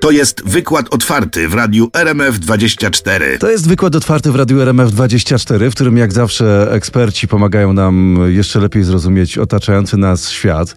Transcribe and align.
To 0.00 0.10
jest 0.10 0.48
wykład 0.48 0.94
otwarty 0.94 1.48
w 1.48 1.54
radiu 1.54 1.86
RMF24. 1.86 3.38
To 3.38 3.50
jest 3.50 3.68
wykład 3.68 3.96
otwarty 3.96 4.32
w 4.32 4.36
Radiu 4.36 4.58
RMF24, 4.58 5.70
w 5.70 5.74
którym 5.74 5.96
jak 5.96 6.12
zawsze 6.12 6.68
eksperci 6.72 7.28
pomagają 7.28 7.72
nam 7.72 8.18
jeszcze 8.28 8.60
lepiej 8.60 8.82
zrozumieć 8.82 9.38
otaczający 9.38 9.96
nas 9.96 10.30
świat. 10.30 10.70
E, 10.70 10.74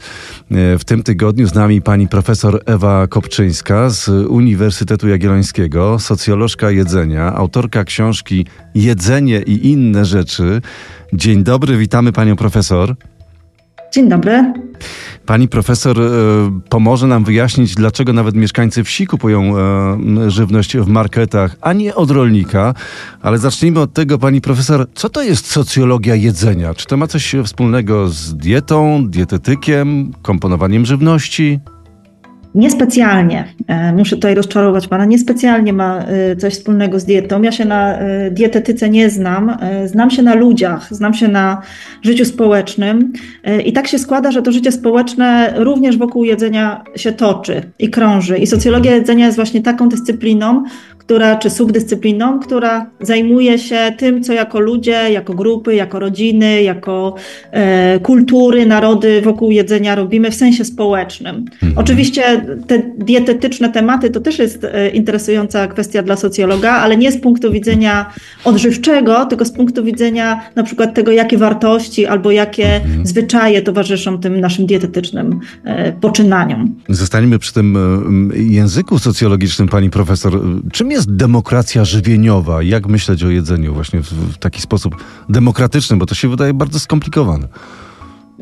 w 0.77 0.83
tym 0.85 1.03
tygodniu 1.03 1.47
z 1.47 1.53
nami 1.53 1.81
pani 1.81 2.07
profesor 2.07 2.61
Ewa 2.65 3.07
Kopczyńska 3.07 3.89
z 3.89 4.08
Uniwersytetu 4.10 5.08
Jagiellońskiego, 5.08 5.99
socjolożka 5.99 6.71
jedzenia, 6.71 7.33
autorka 7.33 7.83
książki 7.83 8.46
Jedzenie 8.75 9.41
i 9.41 9.67
inne 9.71 10.05
rzeczy. 10.05 10.62
Dzień 11.13 11.43
dobry, 11.43 11.78
witamy 11.78 12.12
panią 12.12 12.35
profesor. 12.35 12.96
Dzień 13.92 14.10
dobry. 14.10 14.53
Pani 15.26 15.47
profesor 15.47 16.02
e, 16.02 16.05
pomoże 16.70 17.08
nam 17.08 17.23
wyjaśnić, 17.23 17.76
dlaczego 17.76 18.13
nawet 18.13 18.35
mieszkańcy 18.35 18.84
wsi 18.84 19.08
kupują 19.08 19.58
e, 19.58 20.31
żywność 20.31 20.77
w 20.77 20.88
marketach, 20.88 21.55
a 21.62 21.73
nie 21.73 21.95
od 21.95 22.12
rolnika. 22.12 22.73
Ale 23.22 23.38
zacznijmy 23.38 23.80
od 23.80 23.94
tego, 23.94 24.17
pani 24.17 24.41
profesor, 24.41 24.88
co 24.94 25.09
to 25.09 25.23
jest 25.23 25.52
socjologia 25.52 26.16
jedzenia? 26.16 26.73
Czy 26.73 26.86
to 26.86 26.98
ma 26.98 27.08
coś 27.08 27.36
wspólnego 27.45 28.08
z 28.08 28.36
dietą, 28.36 29.08
dietetykiem, 29.09 30.12
komponowaniem 30.22 30.86
żywności? 30.86 31.59
Niespecjalnie, 32.55 33.46
e, 33.68 33.94
muszę 33.94 34.16
tutaj 34.16 34.36
rozczarować 34.36 34.88
pana, 34.88 35.05
niespecjalnie 35.05 35.73
ma 35.73 36.00
e, 36.00 36.36
coś 36.36 36.54
wspólnego 36.54 37.00
z 37.00 37.05
dietą. 37.05 37.42
Ja 37.42 37.52
się 37.52 37.66
na 37.66 38.00
e, 38.00 38.32
dietetyce 38.32 38.90
nie 38.90 39.09
znam, 39.09 39.58
znam 39.86 40.12
się 40.12 40.23
na 40.23 40.36
ludziach, 40.36 40.88
znam 40.92 41.14
się 41.14 41.28
na 41.28 41.62
życiu 42.02 42.26
społecznym 42.26 43.14
i 43.66 43.73
tak 43.73 43.88
się 43.88 44.00
składa, 44.00 44.32
że 44.32 44.42
to 44.42 44.52
życie 44.52 44.72
społeczne 44.72 45.54
również 45.58 45.98
wokół 45.98 46.23
jedzenia 46.23 46.84
się 46.95 47.12
toczy 47.12 47.62
i 47.80 47.90
krąży. 47.90 48.38
I 48.38 48.48
socjologia 48.48 48.95
jedzenia 48.95 49.26
jest 49.26 49.36
właśnie 49.36 49.62
taką 49.62 49.90
dyscypliną, 49.90 50.64
która, 51.02 51.36
czy 51.36 51.50
subdyscypliną, 51.50 52.39
która 52.39 52.86
zajmuje 53.00 53.59
się 53.59 53.94
tym, 53.98 54.23
co 54.23 54.34
jako 54.34 54.59
ludzie, 54.59 55.12
jako 55.12 55.34
grupy, 55.34 55.75
jako 55.75 56.00
rodziny, 56.00 56.64
jako 56.64 57.16
e, 57.52 58.00
kultury, 58.00 58.66
narody 58.66 59.22
wokół 59.22 59.52
jedzenia 59.52 59.95
robimy 59.95 60.31
w 60.31 60.36
sensie 60.36 60.66
społecznym. 60.66 61.36
Mhm. 61.36 61.78
Oczywiście 61.78 62.45
te 62.67 62.81
dietetyczne 62.98 63.70
tematy 63.70 64.09
to 64.09 64.20
też 64.20 64.40
jest 64.40 64.64
e, 64.64 64.90
interesująca 64.90 65.67
kwestia 65.67 66.03
dla 66.03 66.16
socjologa, 66.16 66.72
ale 66.72 66.98
nie 66.98 67.12
z 67.12 67.22
punktu 67.22 67.52
widzenia 67.52 68.14
odżywczego, 68.44 69.25
tylko 69.25 69.45
z 69.45 69.52
punktu 69.52 69.84
widzenia 69.84 70.42
na 70.56 70.64
przykład 70.64 70.94
tego, 70.94 71.12
jakie 71.12 71.38
wartości 71.38 72.06
albo 72.06 72.31
jakie 72.31 72.75
mhm. 72.75 73.06
zwyczaje 73.08 73.62
towarzyszą 73.62 74.20
tym 74.20 74.40
naszym 74.40 74.66
dietetycznym 74.66 75.40
e, 75.64 75.92
poczynaniom. 75.92 76.75
Zostaniemy 76.90 77.40
przy 77.40 77.53
tym 77.53 77.78
e, 78.34 78.38
języku 78.38 79.00
socjologicznym, 79.00 79.68
pani 79.68 79.90
profesor. 79.90 80.42
Czym 80.72 80.91
jest 80.92 81.02
jest 81.02 81.16
demokracja 81.16 81.86
żywieniowa? 81.86 82.64
Jak 82.64 82.88
myśleć 82.88 83.23
o 83.23 83.30
jedzeniu 83.30 83.73
właśnie 83.73 84.02
w, 84.02 84.11
w 84.11 84.38
taki 84.38 84.61
sposób 84.61 84.95
demokratyczny, 85.30 85.97
bo 85.97 86.06
to 86.06 86.16
się 86.16 86.30
wydaje 86.30 86.53
bardzo 86.53 86.80
skomplikowane. 86.80 87.47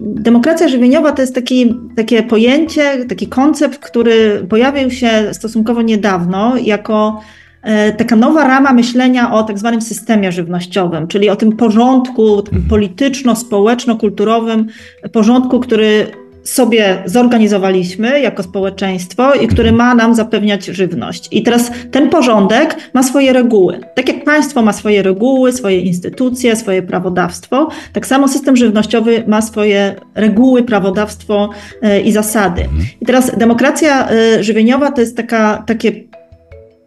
Demokracja 0.02 0.68
żywieniowa 0.68 1.12
to 1.12 1.22
jest 1.22 1.36
taki, 1.36 1.76
takie 1.96 2.24
pojęcie, 2.24 3.06
taki 3.06 3.28
koncept, 3.28 3.80
który 3.80 4.46
pojawił 4.50 4.92
się 4.92 5.30
stosunkowo 5.32 5.82
niedawno 5.82 6.58
jako 6.58 7.22
e, 7.62 7.92
taka 7.92 8.16
nowa 8.16 8.48
rama 8.48 8.74
myślenia 8.74 9.34
o 9.34 9.44
tak 9.44 9.60
zwanym 9.60 9.82
systemie 9.82 10.32
żywnościowym, 10.32 11.08
czyli 11.08 11.30
o 11.30 11.36
tym 11.36 11.52
porządku 11.52 12.40
mhm. 12.40 12.64
polityczno-społeczno-kulturowym, 12.70 14.66
porządku, 15.12 15.60
który 15.60 16.08
sobie 16.50 17.04
zorganizowaliśmy 17.06 18.20
jako 18.20 18.44
społeczeństwo 18.44 19.34
i 19.34 19.48
który 19.48 19.72
ma 19.72 19.96
nam 19.96 20.16
zapewniać 20.16 20.66
żywność. 20.66 21.28
I 21.32 21.44
teraz 21.44 21.72
ten 21.92 22.10
porządek 22.10 22.78
ma 22.94 23.04
swoje 23.04 23.34
reguły. 23.34 23.80
Tak 23.96 24.08
jak 24.08 24.24
państwo 24.24 24.62
ma 24.62 24.74
swoje 24.74 25.04
reguły, 25.04 25.52
swoje 25.52 25.80
instytucje, 25.80 26.56
swoje 26.56 26.82
prawodawstwo, 26.82 27.70
tak 27.94 28.08
samo 28.08 28.28
system 28.28 28.58
żywnościowy 28.58 29.24
ma 29.28 29.42
swoje 29.42 29.96
reguły, 30.16 30.64
prawodawstwo 30.64 31.50
e, 31.82 32.02
i 32.02 32.12
zasady. 32.12 32.66
I 33.02 33.06
teraz 33.06 33.38
demokracja 33.38 34.10
e, 34.10 34.44
żywieniowa 34.44 34.92
to 34.92 35.02
jest 35.02 35.18
taka, 35.18 35.64
takie 35.68 35.92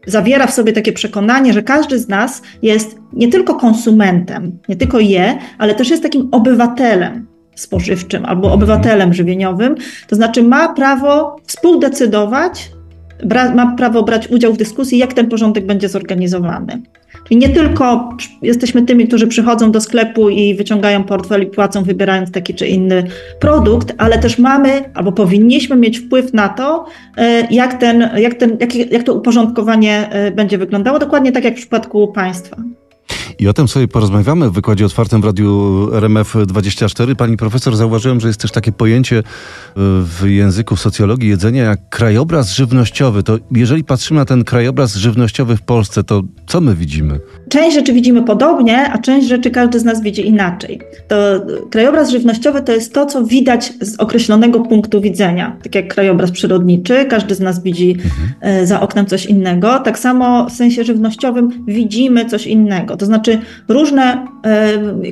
zawiera 0.06 0.46
w 0.46 0.54
sobie 0.54 0.72
takie 0.72 0.92
przekonanie, 0.92 1.52
że 1.52 1.62
każdy 1.62 1.98
z 1.98 2.08
nas 2.08 2.42
jest 2.62 2.98
nie 3.12 3.28
tylko 3.28 3.54
konsumentem, 3.54 4.58
nie 4.68 4.76
tylko 4.76 5.00
je, 5.00 5.38
ale 5.58 5.74
też 5.74 5.90
jest 5.90 6.02
takim 6.02 6.28
obywatelem 6.32 7.31
spożywczym 7.54 8.24
albo 8.24 8.52
obywatelem 8.52 9.14
żywieniowym, 9.14 9.74
to 10.08 10.16
znaczy 10.16 10.42
ma 10.42 10.74
prawo 10.74 11.36
współdecydować, 11.46 12.70
ma 13.54 13.76
prawo 13.76 14.02
brać 14.02 14.28
udział 14.28 14.52
w 14.54 14.56
dyskusji, 14.56 14.98
jak 14.98 15.12
ten 15.12 15.28
porządek 15.28 15.66
będzie 15.66 15.88
zorganizowany. 15.88 16.82
Czyli 17.28 17.40
nie 17.40 17.48
tylko 17.48 18.10
jesteśmy 18.42 18.82
tymi, 18.82 19.08
którzy 19.08 19.26
przychodzą 19.26 19.72
do 19.72 19.80
sklepu 19.80 20.28
i 20.28 20.54
wyciągają 20.54 21.04
portfel 21.04 21.42
i 21.42 21.46
płacą, 21.46 21.82
wybierając 21.82 22.30
taki 22.30 22.54
czy 22.54 22.66
inny 22.66 23.04
produkt, 23.40 23.94
ale 23.98 24.18
też 24.18 24.38
mamy 24.38 24.84
albo 24.94 25.12
powinniśmy 25.12 25.76
mieć 25.76 25.98
wpływ 25.98 26.32
na 26.32 26.48
to, 26.48 26.86
e, 27.16 27.46
jak, 27.50 27.80
ten, 27.80 28.10
jak, 28.16 28.34
ten, 28.34 28.56
jak, 28.60 28.74
jak 28.74 29.02
to 29.02 29.14
uporządkowanie 29.14 30.08
e, 30.10 30.30
będzie 30.30 30.58
wyglądało, 30.58 30.98
dokładnie 30.98 31.32
tak 31.32 31.44
jak 31.44 31.54
w 31.54 31.56
przypadku 31.56 32.08
państwa. 32.08 32.56
I 33.38 33.48
o 33.48 33.52
tym 33.52 33.68
sobie 33.68 33.88
porozmawiamy 33.88 34.50
w 34.50 34.52
wykładzie 34.52 34.86
otwartym 34.86 35.20
w 35.20 35.24
Radiu 35.24 35.86
RMF24. 35.92 37.14
Pani 37.14 37.36
profesor, 37.36 37.76
zauważyłem, 37.76 38.20
że 38.20 38.28
jest 38.28 38.40
też 38.40 38.50
takie 38.50 38.72
pojęcie 38.72 39.18
e, 39.18 39.22
w 39.76 40.22
języku 40.26 40.76
socjologii 40.76 41.28
jedzenia 41.28 41.64
jak 41.64 41.88
krajobraz 41.88 42.52
żywnościowy. 42.52 43.22
To 43.22 43.38
jeżeli 43.50 43.84
patrzymy 43.84 44.20
na 44.20 44.24
ten 44.24 44.44
krajobraz 44.44 44.94
żywnościowy 44.94 45.56
w 45.56 45.62
Polsce, 45.62 46.04
to 46.04 46.22
co 46.46 46.60
my 46.60 46.74
widzimy? 46.74 47.20
Część 47.48 47.76
rzeczy 47.76 47.92
widzimy 47.92 48.22
podobnie, 48.22 48.92
a 48.92 48.98
część 48.98 49.28
rzeczy 49.28 49.50
każdy 49.50 49.80
z 49.80 49.84
nas 49.84 50.02
widzi 50.02 50.26
inaczej. 50.26 50.80
To 51.08 51.16
krajobraz 51.70 52.10
żywnościowy 52.10 52.62
to 52.62 52.72
jest 52.72 52.94
to, 52.94 53.06
co 53.06 53.24
widać 53.24 53.72
z 53.80 53.96
określonego 54.00 54.60
punktu 54.60 55.00
widzenia. 55.00 55.56
Tak 55.62 55.74
jak 55.74 55.94
krajobraz 55.94 56.30
przyrodniczy, 56.30 57.04
każdy 57.04 57.34
z 57.34 57.40
nas 57.40 57.62
widzi 57.62 57.90
mhm. 57.90 58.32
E, 58.40 58.66
za 58.66 58.80
oknem 58.80 59.06
coś 59.06 59.26
innego. 59.26 59.78
Tak 59.78 59.98
samo 59.98 60.46
w 60.46 60.52
sensie 60.52 60.84
żywnościowym 60.84 61.64
widzimy 61.66 62.26
coś 62.26 62.46
innego. 62.46 62.96
To 62.96 63.06
znaczy 63.06 63.21
różne, 63.68 64.26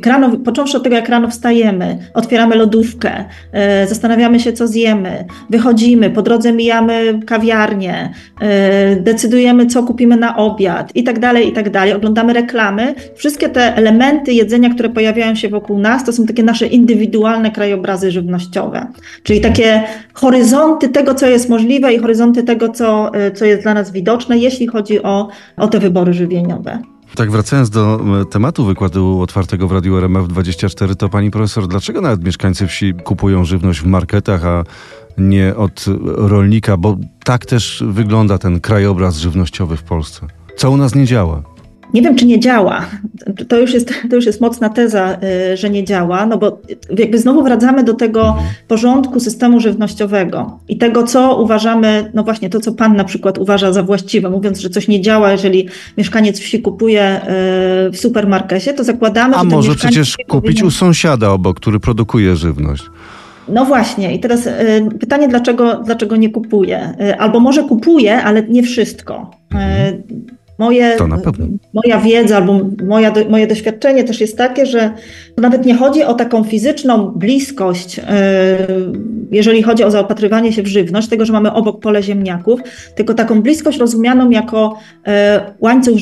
e, 0.03 0.38
począwszy 0.44 0.76
od 0.76 0.82
tego, 0.82 0.97
jak 0.97 1.09
rano 1.09 1.28
wstajemy, 1.28 1.98
otwieramy 2.15 2.56
lodówkę, 2.56 3.25
e, 3.53 3.87
zastanawiamy 3.87 4.41
się, 4.41 4.53
co 4.53 4.69
zjemy, 4.69 5.25
wychodzimy, 5.50 6.10
po 6.10 6.22
drodze 6.22 6.53
mijamy 6.53 7.20
kawiarnię, 7.26 8.12
decydujemy, 9.00 9.66
co 9.66 9.82
kupimy 9.82 10.16
na 10.16 10.37
obiad 10.37 10.97
i 10.97 11.04
tak 11.04 11.19
dalej, 11.19 11.49
i 11.49 11.53
tak 11.53 11.70
dalej. 11.70 11.94
Oglądamy 11.94 12.32
reklamy, 12.32 12.94
wszystkie 13.15 13.49
te 13.49 13.76
elementy 13.76 14.32
jedzenia, 14.32 14.70
które 14.70 14.88
pojawiają 14.88 15.34
się 15.34 15.49
wokół 15.49 15.78
nas, 15.78 16.04
to 16.04 16.12
są 16.12 16.26
takie 16.26 16.43
nasze 16.43 16.66
indywidualne 16.66 17.50
krajobrazy 17.50 18.10
żywnościowe, 18.10 18.87
czyli 19.22 19.41
takie 19.41 19.82
horyzonty 20.12 20.88
tego, 20.88 21.15
co 21.15 21.26
jest 21.26 21.49
możliwe 21.49 21.94
i 21.94 21.99
horyzonty 21.99 22.43
tego, 22.43 22.69
co, 22.69 23.10
y, 23.28 23.31
co 23.31 23.44
jest 23.44 23.62
dla 23.62 23.75
nas 23.75 23.93
widoczne, 23.93 24.38
jeśli 24.38 24.66
chodzi 24.66 25.03
o, 25.03 25.28
o 25.56 25.69
te 25.69 25.78
wybory 25.78 26.12
żywieniowe. 26.12 26.78
Tak, 27.15 27.31
wracając 27.31 27.71
do 27.71 28.00
tematu 28.31 28.65
wykładu 28.65 29.21
otwartego 29.21 29.69
w 29.69 29.72
Radiu 29.72 29.97
RMF24, 29.97 30.97
to 30.97 31.09
pani 31.09 31.31
profesor, 31.31 31.69
dlaczego 31.69 32.00
nawet 32.00 32.25
mieszkańcy 32.25 32.66
wsi 32.66 32.94
kupują 32.94 33.44
żywność 33.44 33.81
w 33.81 33.87
marketach, 33.87 34.44
a 34.44 34.65
nie 35.19 35.56
od 35.56 35.84
rolnika? 36.04 36.76
Bo 36.76 36.97
tak 37.25 37.47
też 37.47 37.84
wygląda 37.87 38.38
ten 38.38 38.60
krajobraz 38.60 39.16
żywnościowy 39.16 39.76
w 39.76 39.82
Polsce. 39.82 40.26
Co 40.56 40.70
u 40.70 40.76
nas 40.76 40.94
nie 40.94 41.04
działa? 41.04 41.43
Nie 41.95 42.03
wiem, 42.03 42.17
czy 42.17 42.27
nie 42.27 42.41
działa. 42.41 42.87
To 43.49 43.59
już 43.59 43.75
jest, 43.75 43.93
to 44.11 44.17
już 44.17 44.27
jest 44.27 44.41
mocna 44.41 44.69
teza, 44.69 45.17
y, 45.53 45.56
że 45.56 45.71
nie 45.71 45.84
działa, 45.84 46.27
no 46.27 46.39
bo 46.39 46.61
jakby 46.99 47.19
znowu 47.19 47.43
wracamy 47.43 47.84
do 47.84 47.95
tego 47.95 48.37
porządku 48.69 49.21
systemu 49.21 49.61
żywnościowego 49.61 50.59
i 50.69 50.79
tego, 50.79 51.03
co 51.03 51.43
uważamy, 51.43 52.11
no 52.15 52.25
właśnie 52.25 52.50
to, 52.50 52.61
co 52.61 52.73
Pan 52.73 52.97
na 52.97 53.05
przykład 53.05 53.39
uważa 53.39 53.73
za 53.73 53.82
właściwe, 53.82 54.31
mówiąc, 54.31 54.61
że 54.61 54.70
coś 54.70 54.88
nie 54.88 55.00
działa, 55.00 55.32
jeżeli 55.32 55.69
mieszkaniec 55.99 56.41
wsi 56.41 56.62
kupuje 56.62 57.17
y, 57.17 57.91
w 57.91 57.97
supermarkecie, 57.97 58.75
to 58.75 58.85
zakładamy, 58.85 59.35
A 59.35 59.38
że. 59.38 59.47
A 59.47 59.50
może 59.50 59.75
przecież 59.75 60.17
kupić 60.17 60.29
powinien... 60.29 60.67
u 60.67 60.70
sąsiada 60.70 61.31
obok, 61.31 61.56
który 61.56 61.81
produkuje 61.81 62.37
żywność. 62.37 62.85
No 63.49 63.64
właśnie, 63.64 64.14
i 64.14 64.20
teraz 64.20 64.47
y, 64.47 64.50
pytanie, 65.00 65.29
dlaczego, 65.29 65.82
dlaczego 65.85 66.17
nie 66.17 66.31
kupuje? 66.31 66.94
Albo 67.19 67.41
może 67.41 67.62
kupuje, 67.62 68.23
ale 68.23 68.43
nie 68.43 68.62
wszystko. 68.62 69.31
Mhm. 69.50 70.03
Moje, 70.61 70.97
moja 71.75 72.01
wiedza 72.01 72.37
albo 72.37 72.61
moja, 72.87 73.12
moje 73.31 73.47
doświadczenie 73.47 74.05
też 74.05 74.21
jest 74.21 74.39
takie, 74.39 74.67
że 74.67 74.91
nawet 75.39 75.67
nie 75.67 75.75
chodzi 75.75 76.05
o 76.05 76.15
taką 76.15 76.45
fizyczną 76.45 77.07
bliskość, 77.07 77.99
e, 77.99 78.67
jeżeli 79.31 79.62
chodzi 79.62 79.85
o 79.85 79.91
zaopatrywanie 79.91 80.53
się 80.53 80.62
w 80.62 80.67
żywność, 80.67 81.09
tego, 81.09 81.25
że 81.25 81.33
mamy 81.33 81.53
obok 81.53 81.81
pole 81.81 82.03
ziemniaków, 82.03 82.61
tylko 82.95 83.15
taką 83.15 83.43
bliskość 83.43 83.79
rozumianą 83.79 84.31
jako 84.31 84.79
e, 85.07 85.41
łańcuch, 85.61 85.97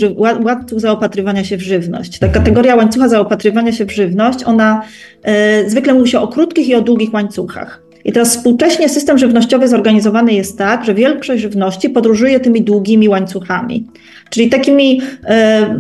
łańcuch 0.44 0.80
zaopatrywania 0.80 1.44
się 1.44 1.56
w 1.56 1.62
żywność. 1.62 2.18
Ta 2.18 2.26
mhm. 2.26 2.44
kategoria 2.44 2.76
łańcucha 2.76 3.08
zaopatrywania 3.08 3.72
się 3.72 3.84
w 3.84 3.92
żywność, 3.92 4.44
ona 4.44 4.82
e, 5.22 5.70
zwykle 5.70 5.94
mówi 5.94 6.10
się 6.10 6.20
o 6.20 6.28
krótkich 6.28 6.68
i 6.68 6.74
o 6.74 6.82
długich 6.82 7.14
łańcuchach. 7.14 7.87
I 8.04 8.12
teraz 8.12 8.36
współcześnie 8.36 8.88
system 8.88 9.18
żywnościowy 9.18 9.68
zorganizowany 9.68 10.32
jest 10.32 10.58
tak, 10.58 10.84
że 10.84 10.94
większość 10.94 11.42
żywności 11.42 11.90
podróżuje 11.90 12.40
tymi 12.40 12.62
długimi 12.62 13.08
łańcuchami, 13.08 13.86
czyli 14.30 14.48
takimi, 14.48 15.00
e, 15.24 15.78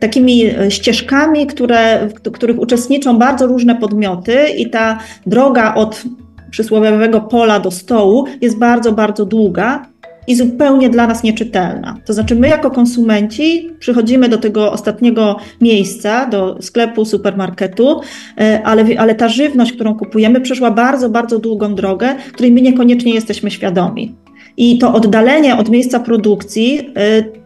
takimi 0.00 0.42
ścieżkami, 0.68 1.46
które, 1.46 2.08
w 2.24 2.30
których 2.30 2.58
uczestniczą 2.58 3.18
bardzo 3.18 3.46
różne 3.46 3.76
podmioty 3.76 4.36
i 4.56 4.70
ta 4.70 4.98
droga 5.26 5.74
od 5.74 6.02
przysłowiowego 6.50 7.20
pola 7.20 7.60
do 7.60 7.70
stołu 7.70 8.24
jest 8.40 8.58
bardzo, 8.58 8.92
bardzo 8.92 9.24
długa 9.24 9.86
i 10.26 10.34
zupełnie 10.34 10.90
dla 10.90 11.06
nas 11.06 11.22
nieczytelna. 11.22 11.96
To 12.04 12.12
znaczy, 12.12 12.34
my 12.34 12.48
jako 12.48 12.70
konsumenci 12.70 13.70
przychodzimy 13.78 14.28
do 14.28 14.38
tego 14.38 14.72
ostatniego 14.72 15.36
miejsca, 15.60 16.26
do 16.26 16.56
sklepu, 16.60 17.04
supermarketu, 17.04 18.00
e, 18.40 18.62
ale, 18.64 18.84
ale 18.98 19.14
ta 19.14 19.28
żywność, 19.28 19.72
którą 19.72 19.94
kupujemy, 19.94 20.40
przeszła 20.40 20.70
bardzo, 20.70 21.10
bardzo 21.10 21.38
długą 21.38 21.74
drogę, 21.74 22.14
której 22.32 22.52
my 22.52 22.60
niekoniecznie 22.60 23.14
jesteśmy 23.14 23.50
świadomi. 23.50 24.14
I 24.56 24.78
to 24.78 24.94
oddalenie 24.94 25.56
od 25.56 25.68
miejsca 25.68 26.00
produkcji 26.00 26.90
e, 26.96 27.44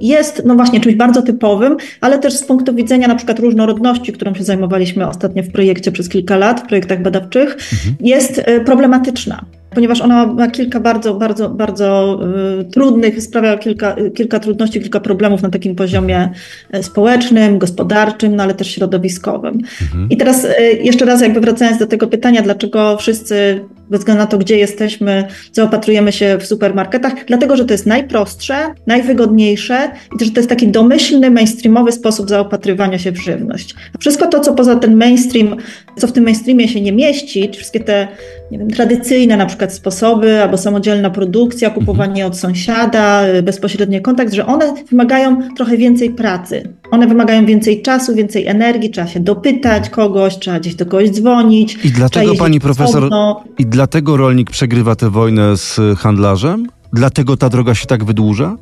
jest 0.00 0.42
no 0.44 0.54
właśnie 0.54 0.80
czymś 0.80 0.94
bardzo 0.94 1.22
typowym, 1.22 1.76
ale 2.00 2.18
też 2.18 2.34
z 2.34 2.44
punktu 2.44 2.74
widzenia 2.74 3.08
na 3.08 3.14
przykład 3.14 3.38
różnorodności, 3.38 4.12
którą 4.12 4.34
się 4.34 4.44
zajmowaliśmy 4.44 5.08
ostatnio 5.08 5.42
w 5.42 5.52
projekcie 5.52 5.92
przez 5.92 6.08
kilka 6.08 6.36
lat, 6.36 6.60
w 6.60 6.66
projektach 6.66 7.02
badawczych, 7.02 7.56
mhm. 7.72 7.96
jest 8.00 8.42
e, 8.44 8.60
problematyczna 8.60 9.44
ponieważ 9.74 10.00
ona 10.00 10.26
ma 10.26 10.50
kilka 10.50 10.80
bardzo, 10.80 11.14
bardzo, 11.14 11.48
bardzo 11.48 12.18
y, 12.60 12.64
trudnych, 12.64 13.22
sprawia 13.22 13.58
kilka, 13.58 13.96
kilka 14.14 14.40
trudności, 14.40 14.80
kilka 14.80 15.00
problemów 15.00 15.42
na 15.42 15.50
takim 15.50 15.74
poziomie 15.74 16.30
e, 16.70 16.82
społecznym, 16.82 17.58
gospodarczym, 17.58 18.36
no 18.36 18.42
ale 18.42 18.54
też 18.54 18.70
środowiskowym. 18.70 19.58
Mhm. 19.82 20.08
I 20.10 20.16
teraz 20.16 20.44
y, 20.44 20.48
jeszcze 20.82 21.04
raz 21.04 21.22
jakby 21.22 21.40
wracając 21.40 21.78
do 21.78 21.86
tego 21.86 22.06
pytania, 22.06 22.42
dlaczego 22.42 22.96
wszyscy 22.96 23.64
bez 23.90 24.00
względu 24.00 24.22
na 24.22 24.26
to, 24.26 24.38
gdzie 24.38 24.58
jesteśmy, 24.58 25.24
zaopatrujemy 25.52 26.12
się 26.12 26.38
w 26.40 26.46
supermarketach, 26.46 27.12
dlatego, 27.26 27.56
że 27.56 27.64
to 27.64 27.74
jest 27.74 27.86
najprostsze, 27.86 28.54
najwygodniejsze 28.86 29.90
i 30.14 30.18
też 30.18 30.32
to 30.32 30.40
jest 30.40 30.48
taki 30.48 30.68
domyślny, 30.68 31.30
mainstreamowy 31.30 31.92
sposób 31.92 32.28
zaopatrywania 32.28 32.98
się 32.98 33.12
w 33.12 33.16
żywność. 33.16 33.74
A 33.94 33.98
wszystko 33.98 34.26
to, 34.26 34.40
co 34.40 34.54
poza 34.54 34.76
ten 34.76 34.96
mainstream, 34.96 35.56
co 35.98 36.06
w 36.06 36.12
tym 36.12 36.24
mainstreamie 36.24 36.68
się 36.68 36.80
nie 36.80 36.92
mieści, 36.92 37.50
wszystkie 37.52 37.80
te 37.80 38.08
nie 38.50 38.58
wiem, 38.58 38.70
tradycyjne 38.70 39.36
na 39.36 39.46
przykład 39.46 39.74
sposoby, 39.74 40.42
albo 40.42 40.58
samodzielna 40.58 41.10
produkcja, 41.10 41.70
kupowanie 41.70 42.26
od 42.26 42.38
sąsiada, 42.38 43.22
bezpośredni 43.42 44.02
kontakt, 44.02 44.32
że 44.32 44.46
one 44.46 44.74
wymagają 44.90 45.54
trochę 45.56 45.76
więcej 45.76 46.10
pracy. 46.10 46.74
One 46.90 47.06
wymagają 47.06 47.46
więcej 47.46 47.82
czasu, 47.82 48.14
więcej 48.14 48.46
energii, 48.46 48.90
trzeba 48.90 49.06
się 49.06 49.20
dopytać 49.20 49.90
kogoś, 49.90 50.38
trzeba 50.38 50.60
gdzieś 50.60 50.74
do 50.74 50.86
kogoś 50.86 51.10
dzwonić. 51.10 51.78
I 51.84 51.90
dlatego 51.90 52.34
pani 52.34 52.60
profesor, 52.60 53.10
i 53.58 53.66
dlatego 53.74 54.16
rolnik 54.16 54.50
przegrywa 54.50 54.96
tę 54.96 55.10
wojnę 55.10 55.56
z 55.56 55.80
handlarzem? 55.98 56.66
Dlatego 56.92 57.36
ta 57.36 57.48
droga 57.48 57.74
się 57.74 57.86
tak 57.86 58.04
wydłuża? 58.04 58.56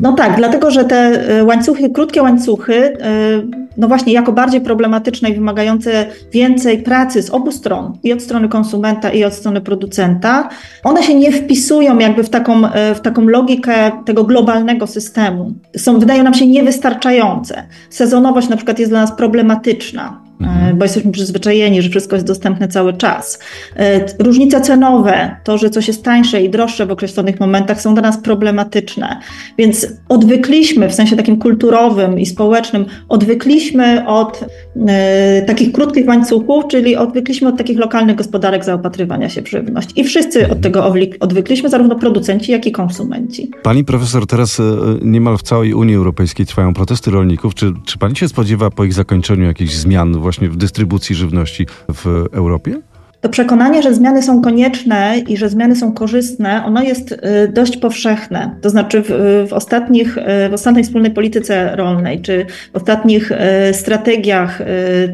No 0.00 0.12
tak, 0.12 0.36
dlatego 0.36 0.70
że 0.70 0.84
te 0.84 0.96
e, 0.96 1.44
łańcuchy, 1.44 1.90
krótkie 1.90 2.22
łańcuchy, 2.22 2.74
e, 2.74 3.42
no 3.76 3.88
właśnie 3.88 4.12
jako 4.12 4.32
bardziej 4.32 4.60
problematyczne 4.60 5.30
i 5.30 5.34
wymagające 5.34 6.06
więcej 6.32 6.82
pracy 6.82 7.22
z 7.22 7.30
obu 7.30 7.52
stron, 7.52 7.98
i 8.02 8.12
od 8.12 8.22
strony 8.22 8.48
konsumenta, 8.48 9.10
i 9.10 9.24
od 9.24 9.34
strony 9.34 9.60
producenta, 9.60 10.48
one 10.84 11.02
się 11.02 11.14
nie 11.14 11.32
wpisują 11.32 11.98
jakby 11.98 12.22
w 12.22 12.30
taką, 12.30 12.66
e, 12.66 12.94
w 12.94 13.00
taką 13.00 13.26
logikę 13.26 13.92
tego 14.04 14.24
globalnego 14.24 14.86
systemu. 14.86 15.54
Są, 15.76 15.98
wydają 15.98 16.22
nam 16.22 16.34
się 16.34 16.46
niewystarczające. 16.46 17.66
Sezonowość 17.90 18.48
na 18.48 18.56
przykład 18.56 18.78
jest 18.78 18.92
dla 18.92 19.00
nas 19.00 19.12
problematyczna. 19.16 20.25
Mhm. 20.40 20.78
bo 20.78 20.84
jesteśmy 20.84 21.12
przyzwyczajeni, 21.12 21.82
że 21.82 21.88
wszystko 21.88 22.16
jest 22.16 22.26
dostępne 22.26 22.68
cały 22.68 22.92
czas. 22.92 23.38
E, 23.76 24.00
różnice 24.18 24.60
cenowe, 24.60 25.36
to, 25.44 25.58
że 25.58 25.70
coś 25.70 25.88
jest 25.88 26.02
tańsze 26.02 26.42
i 26.42 26.50
droższe 26.50 26.86
w 26.86 26.90
określonych 26.90 27.40
momentach 27.40 27.80
są 27.80 27.94
dla 27.94 28.02
nas 28.02 28.18
problematyczne. 28.18 29.20
Więc 29.58 29.86
odwykliśmy 30.08 30.88
w 30.88 30.94
sensie 30.94 31.16
takim 31.16 31.36
kulturowym 31.38 32.18
i 32.18 32.26
społecznym, 32.26 32.86
odwykliśmy 33.08 34.08
od 34.08 34.44
e, 34.86 35.42
takich 35.42 35.72
krótkich 35.72 36.06
łańcuchów, 36.08 36.64
czyli 36.68 36.96
odwykliśmy 36.96 37.48
od 37.48 37.58
takich 37.58 37.78
lokalnych 37.78 38.16
gospodarek 38.16 38.64
zaopatrywania 38.64 39.28
się 39.28 39.42
w 39.42 39.48
żywność. 39.48 39.88
I 39.96 40.04
wszyscy 40.04 40.50
od 40.50 40.60
tego 40.60 40.92
odwykliśmy, 41.20 41.68
zarówno 41.68 41.94
producenci, 41.94 42.52
jak 42.52 42.66
i 42.66 42.72
konsumenci. 42.72 43.50
Pani 43.62 43.84
profesor, 43.84 44.26
teraz 44.26 44.60
e, 44.60 44.62
niemal 45.02 45.38
w 45.38 45.42
całej 45.42 45.74
Unii 45.74 45.94
Europejskiej 45.94 46.46
trwają 46.46 46.74
protesty 46.74 47.10
rolników. 47.10 47.54
Czy, 47.54 47.72
czy 47.84 47.98
pani 47.98 48.16
się 48.16 48.28
spodziewa 48.28 48.70
po 48.70 48.84
ich 48.84 48.92
zakończeniu 48.92 49.44
jakichś 49.44 49.74
zmian 49.74 50.16
właśnie 50.26 50.48
w 50.48 50.56
dystrybucji 50.56 51.14
żywności 51.14 51.66
w 51.94 52.26
Europie? 52.32 52.80
To 53.20 53.28
przekonanie, 53.28 53.82
że 53.82 53.94
zmiany 53.94 54.22
są 54.22 54.42
konieczne 54.42 55.14
i 55.28 55.36
że 55.36 55.48
zmiany 55.48 55.76
są 55.76 55.92
korzystne, 55.92 56.64
ono 56.64 56.82
jest 56.82 57.12
y, 57.12 57.18
dość 57.52 57.76
powszechne. 57.76 58.56
To 58.62 58.70
znaczy 58.70 59.02
w, 59.02 59.10
w, 59.48 59.52
ostatnich, 59.52 60.18
y, 60.18 60.48
w 60.50 60.52
ostatniej 60.52 60.84
wspólnej 60.84 61.10
polityce 61.10 61.76
rolnej, 61.76 62.22
czy 62.22 62.46
w 62.72 62.76
ostatnich 62.76 63.32
y, 63.32 63.74
strategiach 63.74 64.62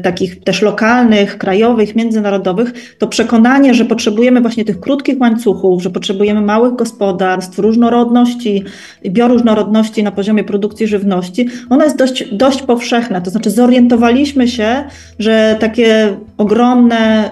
takich 0.03 0.43
też 0.43 0.61
lokalnych, 0.61 1.37
krajowych, 1.37 1.95
międzynarodowych, 1.95 2.95
to 2.97 3.07
przekonanie, 3.07 3.73
że 3.73 3.85
potrzebujemy 3.85 4.41
właśnie 4.41 4.65
tych 4.65 4.79
krótkich 4.79 5.19
łańcuchów, 5.19 5.83
że 5.83 5.89
potrzebujemy 5.89 6.41
małych 6.41 6.75
gospodarstw, 6.75 7.59
różnorodności, 7.59 8.63
bioróżnorodności 9.05 10.03
na 10.03 10.11
poziomie 10.11 10.43
produkcji 10.43 10.87
żywności, 10.87 11.49
ono 11.69 11.83
jest 11.83 11.97
dość, 11.97 12.35
dość 12.35 12.61
powszechne. 12.61 13.21
To 13.21 13.29
znaczy 13.29 13.49
zorientowaliśmy 13.49 14.47
się, 14.47 14.83
że 15.19 15.57
takie 15.59 16.17
ogromne 16.37 17.31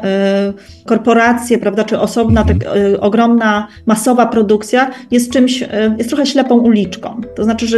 korporacje, 0.86 1.58
prawda, 1.58 1.84
czy 1.84 2.00
osobna, 2.00 2.44
tak, 2.44 2.58
y, 2.76 3.00
ogromna, 3.00 3.68
masowa 3.86 4.26
produkcja 4.26 4.92
jest 5.12 5.32
czymś, 5.32 5.62
y, 5.62 5.68
jest 5.98 6.10
trochę 6.10 6.26
ślepą 6.26 6.58
uliczką. 6.58 7.22
To 7.36 7.44
znaczy, 7.44 7.68
że 7.68 7.78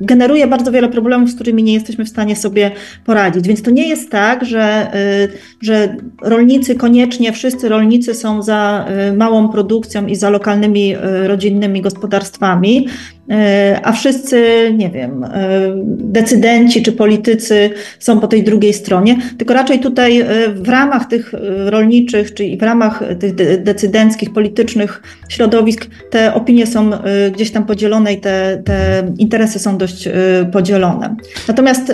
generuje 0.00 0.46
bardzo 0.46 0.72
wiele 0.72 0.88
problemów, 0.88 1.30
z 1.30 1.34
którymi 1.34 1.62
nie 1.62 1.74
jesteśmy 1.74 2.04
w 2.04 2.08
stanie 2.08 2.36
sobie 2.36 2.70
poradzić. 3.04 3.48
Więc 3.48 3.62
to 3.62 3.70
nie 3.70 3.88
jest 3.88 4.10
tak, 4.10 4.44
że, 4.44 4.90
y, 5.24 5.28
że 5.62 5.96
rolnicy 6.22 6.74
koniecznie, 6.74 7.32
wszyscy 7.32 7.68
rolnicy 7.68 8.14
są 8.14 8.42
za 8.42 8.86
małą 9.16 9.48
produkcją 9.48 10.06
i 10.06 10.16
za 10.16 10.30
lokalnymi, 10.30 10.94
rodzinnymi 11.26 11.82
gospodarstwami. 11.82 12.86
A 13.82 13.92
wszyscy, 13.92 14.44
nie 14.76 14.90
wiem, 14.90 15.26
decydenci 15.86 16.82
czy 16.82 16.92
politycy 16.92 17.70
są 17.98 18.20
po 18.20 18.26
tej 18.26 18.42
drugiej 18.42 18.72
stronie, 18.72 19.18
tylko 19.38 19.54
raczej 19.54 19.80
tutaj 19.80 20.24
w 20.54 20.68
ramach 20.68 21.08
tych 21.08 21.32
rolniczych, 21.66 22.34
czyli 22.34 22.56
w 22.56 22.62
ramach 22.62 23.04
tych 23.20 23.34
decydenckich, 23.62 24.32
politycznych 24.32 25.02
środowisk 25.28 25.86
te 26.10 26.34
opinie 26.34 26.66
są 26.66 26.90
gdzieś 27.34 27.50
tam 27.50 27.66
podzielone 27.66 28.12
i 28.12 28.20
te, 28.20 28.62
te 28.64 29.06
interesy 29.18 29.58
są 29.58 29.78
dość 29.86 30.08
podzielone. 30.52 31.16
Natomiast 31.48 31.92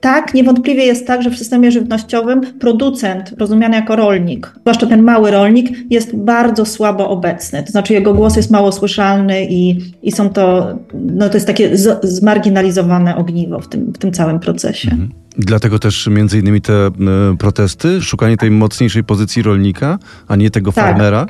tak, 0.00 0.34
niewątpliwie 0.34 0.84
jest 0.84 1.06
tak, 1.06 1.22
że 1.22 1.30
w 1.30 1.38
systemie 1.38 1.72
żywnościowym 1.72 2.40
producent, 2.40 3.34
rozumiany 3.38 3.76
jako 3.76 3.96
rolnik, 3.96 4.52
zwłaszcza 4.60 4.86
ten 4.86 5.02
mały 5.02 5.30
rolnik, 5.30 5.70
jest 5.90 6.16
bardzo 6.16 6.64
słabo 6.64 7.08
obecny. 7.08 7.62
To 7.62 7.72
znaczy 7.72 7.92
jego 7.92 8.14
głos 8.14 8.36
jest 8.36 8.50
mało 8.50 8.72
słyszalny 8.72 9.46
i, 9.50 9.78
i 10.02 10.12
są 10.12 10.30
to, 10.30 10.68
no 10.94 11.28
to 11.28 11.34
jest 11.34 11.46
takie 11.46 11.76
z, 11.76 12.04
zmarginalizowane 12.04 13.16
ogniwo 13.16 13.60
w 13.60 13.68
tym, 13.68 13.92
w 13.92 13.98
tym 13.98 14.12
całym 14.12 14.40
procesie. 14.40 14.90
Mhm. 14.90 15.10
Dlatego 15.38 15.78
też 15.78 16.06
między 16.06 16.38
innymi 16.38 16.60
te 16.60 16.86
y, 16.86 16.90
protesty, 17.38 18.02
szukanie 18.02 18.36
tej 18.36 18.50
mocniejszej 18.50 19.04
pozycji 19.04 19.42
rolnika, 19.42 19.98
a 20.28 20.36
nie 20.36 20.50
tego 20.50 20.72
tak. 20.72 20.84
farmera. 20.84 21.26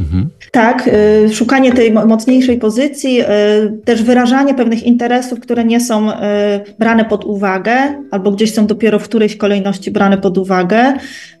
Mhm. 0.00 0.28
Tak, 0.50 0.90
y, 1.26 1.34
szukanie 1.34 1.72
tej 1.72 1.92
mocniejszej 1.92 2.58
pozycji, 2.58 3.20
y, 3.20 3.24
też 3.84 4.02
wyrażanie 4.02 4.54
pewnych 4.54 4.82
interesów, 4.82 5.40
które 5.40 5.64
nie 5.64 5.80
są 5.80 6.10
y, 6.10 6.14
brane 6.78 7.04
pod 7.04 7.24
uwagę, 7.24 7.72
albo 8.10 8.30
gdzieś 8.30 8.54
są 8.54 8.66
dopiero 8.66 8.98
w 8.98 9.04
którejś 9.04 9.36
kolejności 9.36 9.90
brane 9.90 10.18
pod 10.18 10.38
uwagę. 10.38 10.92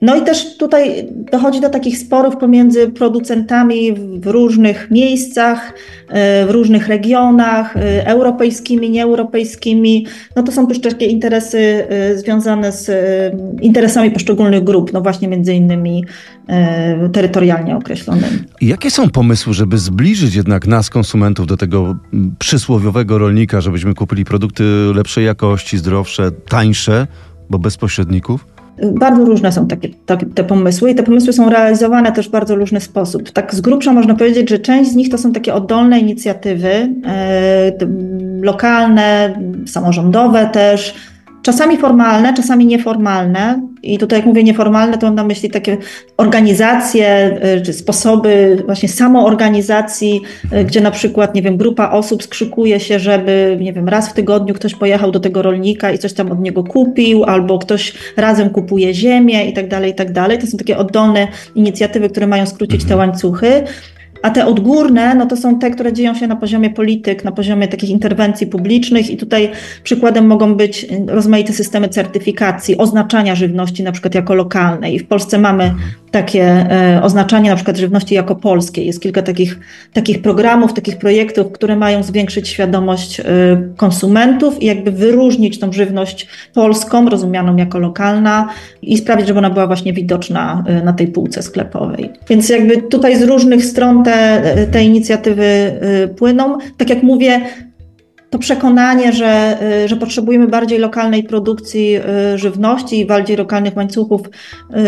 No 0.02 0.16
i 0.16 0.22
też 0.22 0.56
tutaj 0.56 1.06
dochodzi 1.32 1.60
do 1.60 1.70
takich 1.70 1.98
sporów 1.98 2.36
pomiędzy 2.36 2.88
producentami 2.88 3.92
w 3.92 4.26
różnych 4.26 4.90
miejscach, 4.90 5.74
w 6.46 6.50
różnych 6.50 6.88
regionach, 6.88 7.74
europejskimi, 8.04 8.90
nieeuropejskimi. 8.90 10.06
No 10.36 10.42
to 10.42 10.52
są 10.52 10.66
też 10.66 10.80
takie 10.80 11.06
interesy 11.06 11.84
związane 12.14 12.72
z 12.72 12.90
interesami 13.62 14.10
poszczególnych 14.10 14.64
grup, 14.64 14.92
no 14.92 15.00
właśnie 15.00 15.28
między 15.28 15.54
innymi 15.54 16.04
terytorialnie 17.12 17.76
określonymi. 17.76 18.38
Jakie 18.60 18.90
są 18.90 19.10
pomysły, 19.10 19.54
żeby 19.54 19.78
zbliżyć 19.78 20.34
jednak 20.34 20.66
nas, 20.66 20.90
konsumentów, 20.90 21.46
do 21.46 21.56
tego 21.56 21.96
przysłowiowego 22.38 23.18
rolnika, 23.18 23.60
żebyśmy 23.60 23.94
kupili 23.94 24.24
produkty 24.24 24.64
lepszej 24.94 25.24
jakości, 25.24 25.78
zdrowsze, 25.78 26.30
tańsze, 26.30 27.06
bo 27.50 27.58
bez 27.58 27.76
pośredników? 27.76 28.46
Bardzo 28.94 29.24
różne 29.24 29.52
są 29.52 29.66
takie, 29.66 29.88
takie, 30.06 30.26
te 30.26 30.44
pomysły 30.44 30.90
i 30.90 30.94
te 30.94 31.02
pomysły 31.02 31.32
są 31.32 31.50
realizowane 31.50 32.12
też 32.12 32.28
w 32.28 32.30
bardzo 32.30 32.54
różny 32.54 32.80
sposób. 32.80 33.30
Tak 33.30 33.54
z 33.54 33.60
grubsza 33.60 33.92
można 33.92 34.14
powiedzieć, 34.14 34.50
że 34.50 34.58
część 34.58 34.90
z 34.90 34.94
nich 34.94 35.08
to 35.10 35.18
są 35.18 35.32
takie 35.32 35.54
oddolne 35.54 35.98
inicjatywy, 35.98 36.68
e, 37.06 37.72
lokalne, 38.42 39.38
samorządowe 39.66 40.50
też, 40.52 40.94
czasami 41.42 41.76
formalne, 41.76 42.34
czasami 42.34 42.66
nieformalne. 42.66 43.70
I 43.82 43.98
tutaj, 43.98 44.18
jak 44.18 44.26
mówię 44.26 44.44
nieformalne, 44.44 44.98
to 44.98 45.06
mam 45.06 45.14
na 45.14 45.24
myśli 45.24 45.50
takie 45.50 45.76
organizacje 46.16 47.38
y, 47.58 47.60
czy 47.60 47.72
sposoby 47.72 48.62
właśnie 48.66 48.88
samoorganizacji, 48.88 50.20
y, 50.24 50.44
mhm. 50.44 50.66
gdzie 50.66 50.80
na 50.80 50.90
przykład, 50.90 51.34
nie 51.34 51.42
wiem, 51.42 51.56
grupa 51.56 51.90
osób 51.90 52.22
skrzykuje 52.22 52.80
się, 52.80 52.98
żeby, 52.98 53.58
nie 53.60 53.72
wiem, 53.72 53.88
raz 53.88 54.08
w 54.08 54.12
tygodniu 54.12 54.54
ktoś 54.54 54.74
pojechał 54.74 55.10
do 55.10 55.20
tego 55.20 55.42
rolnika 55.42 55.92
i 55.92 55.98
coś 55.98 56.12
tam 56.12 56.32
od 56.32 56.40
niego 56.40 56.64
kupił, 56.64 57.24
albo 57.24 57.58
ktoś 57.58 57.94
razem 58.16 58.50
kupuje 58.50 58.94
ziemię 58.94 59.46
i 59.46 59.52
tak 59.52 59.68
dalej, 59.68 59.90
i 59.90 59.94
tak 59.94 60.12
dalej. 60.12 60.38
To 60.38 60.46
są 60.46 60.58
takie 60.58 60.78
oddolne 60.78 61.28
inicjatywy, 61.54 62.08
które 62.08 62.26
mają 62.26 62.46
skrócić 62.46 62.84
te 62.84 62.94
mhm. 62.94 62.98
łańcuchy. 62.98 63.64
A 64.22 64.30
te 64.30 64.46
odgórne, 64.46 65.14
no 65.14 65.26
to 65.26 65.36
są 65.36 65.58
te, 65.58 65.70
które 65.70 65.92
dzieją 65.92 66.14
się 66.14 66.26
na 66.26 66.36
poziomie 66.36 66.70
polityk, 66.70 67.24
na 67.24 67.32
poziomie 67.32 67.68
takich 67.68 67.90
interwencji 67.90 68.46
publicznych 68.46 69.10
i 69.10 69.16
tutaj 69.16 69.50
przykładem 69.82 70.26
mogą 70.26 70.54
być 70.54 70.86
rozmaite 71.06 71.52
systemy 71.52 71.88
certyfikacji, 71.88 72.76
oznaczania 72.78 73.34
żywności 73.34 73.82
na 73.82 73.92
przykład 73.92 74.14
jako 74.14 74.34
lokalnej. 74.34 74.98
W 74.98 75.06
Polsce 75.06 75.38
mamy 75.38 75.74
takie 76.10 76.42
e, 76.42 77.02
oznaczanie 77.02 77.50
na 77.50 77.56
przykład 77.56 77.76
żywności 77.76 78.14
jako 78.14 78.36
polskiej. 78.36 78.86
Jest 78.86 79.00
kilka 79.02 79.22
takich, 79.22 79.58
takich 79.92 80.22
programów, 80.22 80.74
takich 80.74 80.98
projektów, 80.98 81.52
które 81.52 81.76
mają 81.76 82.02
zwiększyć 82.02 82.48
świadomość 82.48 83.20
e, 83.20 83.24
konsumentów 83.76 84.62
i 84.62 84.66
jakby 84.66 84.92
wyróżnić 84.92 85.58
tą 85.58 85.72
żywność 85.72 86.28
polską, 86.54 87.08
rozumianą 87.08 87.56
jako 87.56 87.78
lokalna 87.78 88.48
i 88.82 88.98
sprawić, 88.98 89.26
żeby 89.26 89.38
ona 89.38 89.50
była 89.50 89.66
właśnie 89.66 89.92
widoczna 89.92 90.64
e, 90.66 90.82
na 90.82 90.92
tej 90.92 91.08
półce 91.08 91.42
sklepowej. 91.42 92.10
Więc 92.28 92.48
jakby 92.48 92.82
tutaj 92.82 93.16
z 93.16 93.22
różnych 93.22 93.64
stron 93.64 94.04
te, 94.12 94.66
te 94.66 94.84
inicjatywy 94.84 95.72
płyną. 96.16 96.58
Tak 96.78 96.90
jak 96.90 97.02
mówię, 97.02 97.40
to 98.30 98.38
przekonanie, 98.38 99.12
że, 99.12 99.58
y, 99.84 99.88
że 99.88 99.96
potrzebujemy 99.96 100.48
bardziej 100.48 100.78
lokalnej 100.78 101.22
produkcji 101.22 101.96
y, 102.34 102.38
żywności 102.38 103.00
i 103.00 103.06
bardziej 103.06 103.36
lokalnych 103.36 103.76
łańcuchów 103.76 104.20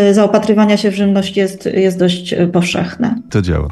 y, 0.09 0.13
zaopatrywania 0.13 0.77
się 0.77 0.91
w 0.91 0.95
żywność 0.95 1.37
jest, 1.37 1.69
jest 1.73 1.99
dość 1.99 2.35
powszechne. 2.53 3.15
To 3.29 3.41
działa. 3.41 3.67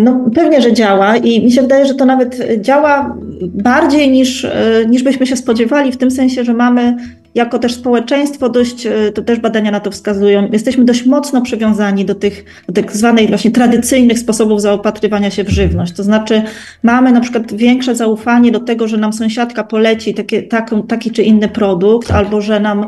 No, 0.00 0.30
pewnie, 0.34 0.62
że 0.62 0.72
działa 0.72 1.16
i 1.16 1.44
mi 1.44 1.52
się 1.52 1.62
wydaje, 1.62 1.86
że 1.86 1.94
to 1.94 2.04
nawet 2.04 2.38
działa 2.60 3.16
bardziej 3.42 4.10
niż, 4.10 4.46
niż 4.88 5.02
byśmy 5.02 5.26
się 5.26 5.36
spodziewali, 5.36 5.92
w 5.92 5.96
tym 5.96 6.10
sensie, 6.10 6.44
że 6.44 6.54
mamy 6.54 6.96
jako 7.34 7.58
też 7.58 7.74
społeczeństwo 7.74 8.48
dość, 8.48 8.86
e, 8.86 9.12
to 9.12 9.22
też 9.22 9.38
badania 9.38 9.70
na 9.70 9.80
to 9.80 9.90
wskazują, 9.90 10.48
jesteśmy 10.52 10.84
dość 10.84 11.06
mocno 11.06 11.42
przywiązani 11.42 12.04
do 12.04 12.14
tych 12.14 12.44
do 12.68 12.82
tak 12.82 12.92
zwanych 12.92 13.28
właśnie 13.28 13.50
tradycyjnych 13.50 14.18
sposobów 14.18 14.60
zaopatrywania 14.60 15.30
się 15.30 15.44
w 15.44 15.48
żywność. 15.48 15.92
To 15.92 16.02
znaczy 16.02 16.42
mamy 16.82 17.12
na 17.12 17.20
przykład 17.20 17.54
większe 17.54 17.96
zaufanie 17.96 18.52
do 18.52 18.60
tego, 18.60 18.88
że 18.88 18.96
nam 18.96 19.12
sąsiadka 19.12 19.64
poleci 19.64 20.14
takie, 20.14 20.42
taką, 20.42 20.82
taki 20.82 21.10
czy 21.10 21.22
inny 21.22 21.48
produkt, 21.48 22.08
tak. 22.08 22.16
albo 22.16 22.40
że 22.40 22.60
nam 22.60 22.86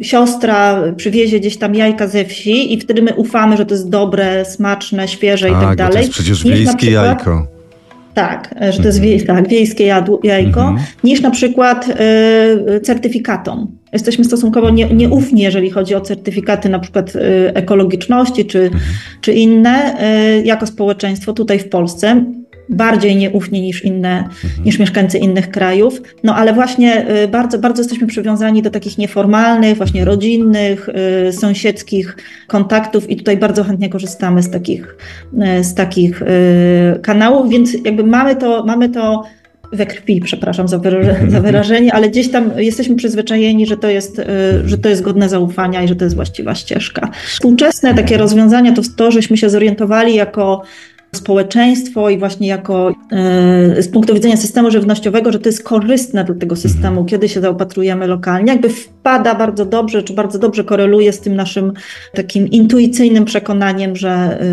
siostra 0.00 0.82
przywiezie 0.96 1.40
gdzieś 1.40 1.56
tam 1.56 1.74
jajka 1.74 2.06
ze 2.06 2.24
wsi 2.24 2.74
i 2.74 2.80
wtedy 2.80 3.02
my 3.02 3.14
ufamy, 3.14 3.56
że 3.56 3.66
to 3.66 3.74
jest 3.74 3.88
dobre, 3.88 4.44
smaczne, 4.44 5.08
świeże 5.08 5.48
tak, 5.48 5.58
i 5.58 5.60
tak 5.60 5.76
dalej. 5.76 5.92
To 5.92 5.98
jest 5.98 6.12
przecież 6.12 6.44
wiejskie 6.44 6.76
przykład, 6.76 7.06
jajko. 7.06 7.46
Tak, 8.14 8.54
że 8.70 8.78
to 8.78 8.86
jest 8.86 9.00
wie, 9.00 9.14
mhm. 9.14 9.38
tak, 9.38 9.48
wiejskie 9.48 9.86
jadło, 9.86 10.20
jajko, 10.22 10.60
mhm. 10.60 10.86
niż 11.04 11.20
na 11.20 11.30
przykład 11.30 11.88
y, 12.76 12.80
certyfikatom. 12.80 13.81
Jesteśmy 13.92 14.24
stosunkowo 14.24 14.70
nie, 14.70 14.86
nieufni, 14.86 15.42
jeżeli 15.42 15.70
chodzi 15.70 15.94
o 15.94 16.00
certyfikaty 16.00 16.68
na 16.68 16.78
przykład 16.78 17.16
y, 17.16 17.20
ekologiczności 17.54 18.44
czy, 18.44 18.62
mhm. 18.62 18.82
czy 19.20 19.32
inne, 19.32 19.96
y, 20.38 20.42
jako 20.42 20.66
społeczeństwo 20.66 21.32
tutaj 21.32 21.58
w 21.58 21.68
Polsce 21.68 22.24
bardziej 22.68 23.16
nieufnie 23.16 23.60
niż 23.60 23.84
inne, 23.84 24.18
mhm. 24.18 24.64
niż 24.64 24.78
mieszkańcy 24.78 25.18
innych 25.18 25.50
krajów. 25.50 26.02
No 26.24 26.34
ale 26.34 26.52
właśnie 26.52 27.10
y, 27.24 27.28
bardzo, 27.28 27.58
bardzo 27.58 27.82
jesteśmy 27.82 28.06
przywiązani 28.06 28.62
do 28.62 28.70
takich 28.70 28.98
nieformalnych, 28.98 29.76
właśnie 29.76 30.04
rodzinnych, 30.04 30.88
sąsiedzkich 31.32 32.16
kontaktów 32.46 33.10
i 33.10 33.16
tutaj 33.16 33.36
bardzo 33.36 33.64
chętnie 33.64 33.88
korzystamy 33.88 34.42
z 34.42 34.50
takich, 34.50 34.96
z 35.62 35.74
takich 35.74 36.22
kanałów, 37.02 37.50
więc 37.50 37.76
jakby 37.84 38.04
mamy 38.04 38.36
to, 38.36 38.64
mamy 38.64 38.88
to 38.88 39.24
we 39.72 39.86
krwi, 39.86 40.20
przepraszam 40.20 40.68
za, 40.68 40.80
za 41.28 41.40
wyrażenie, 41.40 41.94
ale 41.94 42.10
gdzieś 42.10 42.30
tam 42.30 42.50
jesteśmy 42.56 42.96
przyzwyczajeni, 42.96 43.66
że 43.66 43.76
to, 43.76 43.88
jest, 43.88 44.20
że 44.64 44.78
to 44.78 44.88
jest 44.88 45.02
godne 45.02 45.28
zaufania 45.28 45.82
i 45.82 45.88
że 45.88 45.96
to 45.96 46.04
jest 46.04 46.16
właściwa 46.16 46.54
ścieżka. 46.54 47.10
Współczesne 47.26 47.94
takie 47.94 48.16
rozwiązania 48.16 48.72
to 48.72 48.82
to, 48.96 49.10
żeśmy 49.10 49.36
się 49.36 49.50
zorientowali 49.50 50.14
jako 50.14 50.62
społeczeństwo 51.14 52.10
i 52.10 52.18
właśnie 52.18 52.48
jako 52.48 52.94
e, 53.12 53.82
z 53.82 53.88
punktu 53.88 54.14
widzenia 54.14 54.36
systemu 54.36 54.70
żywnościowego, 54.70 55.32
że 55.32 55.38
to 55.38 55.48
jest 55.48 55.62
korzystne 55.62 56.24
dla 56.24 56.34
tego 56.34 56.56
systemu, 56.56 56.86
mhm. 56.86 57.06
kiedy 57.06 57.28
się 57.28 57.40
zaopatrujemy 57.40 58.06
lokalnie, 58.06 58.52
jakby 58.52 58.68
wpada 58.68 59.34
bardzo 59.34 59.64
dobrze, 59.64 60.02
czy 60.02 60.12
bardzo 60.14 60.38
dobrze 60.38 60.64
koreluje 60.64 61.12
z 61.12 61.20
tym 61.20 61.36
naszym 61.36 61.72
takim 62.14 62.48
intuicyjnym 62.48 63.24
przekonaniem, 63.24 63.96
że, 63.96 64.10
e, 64.10 64.44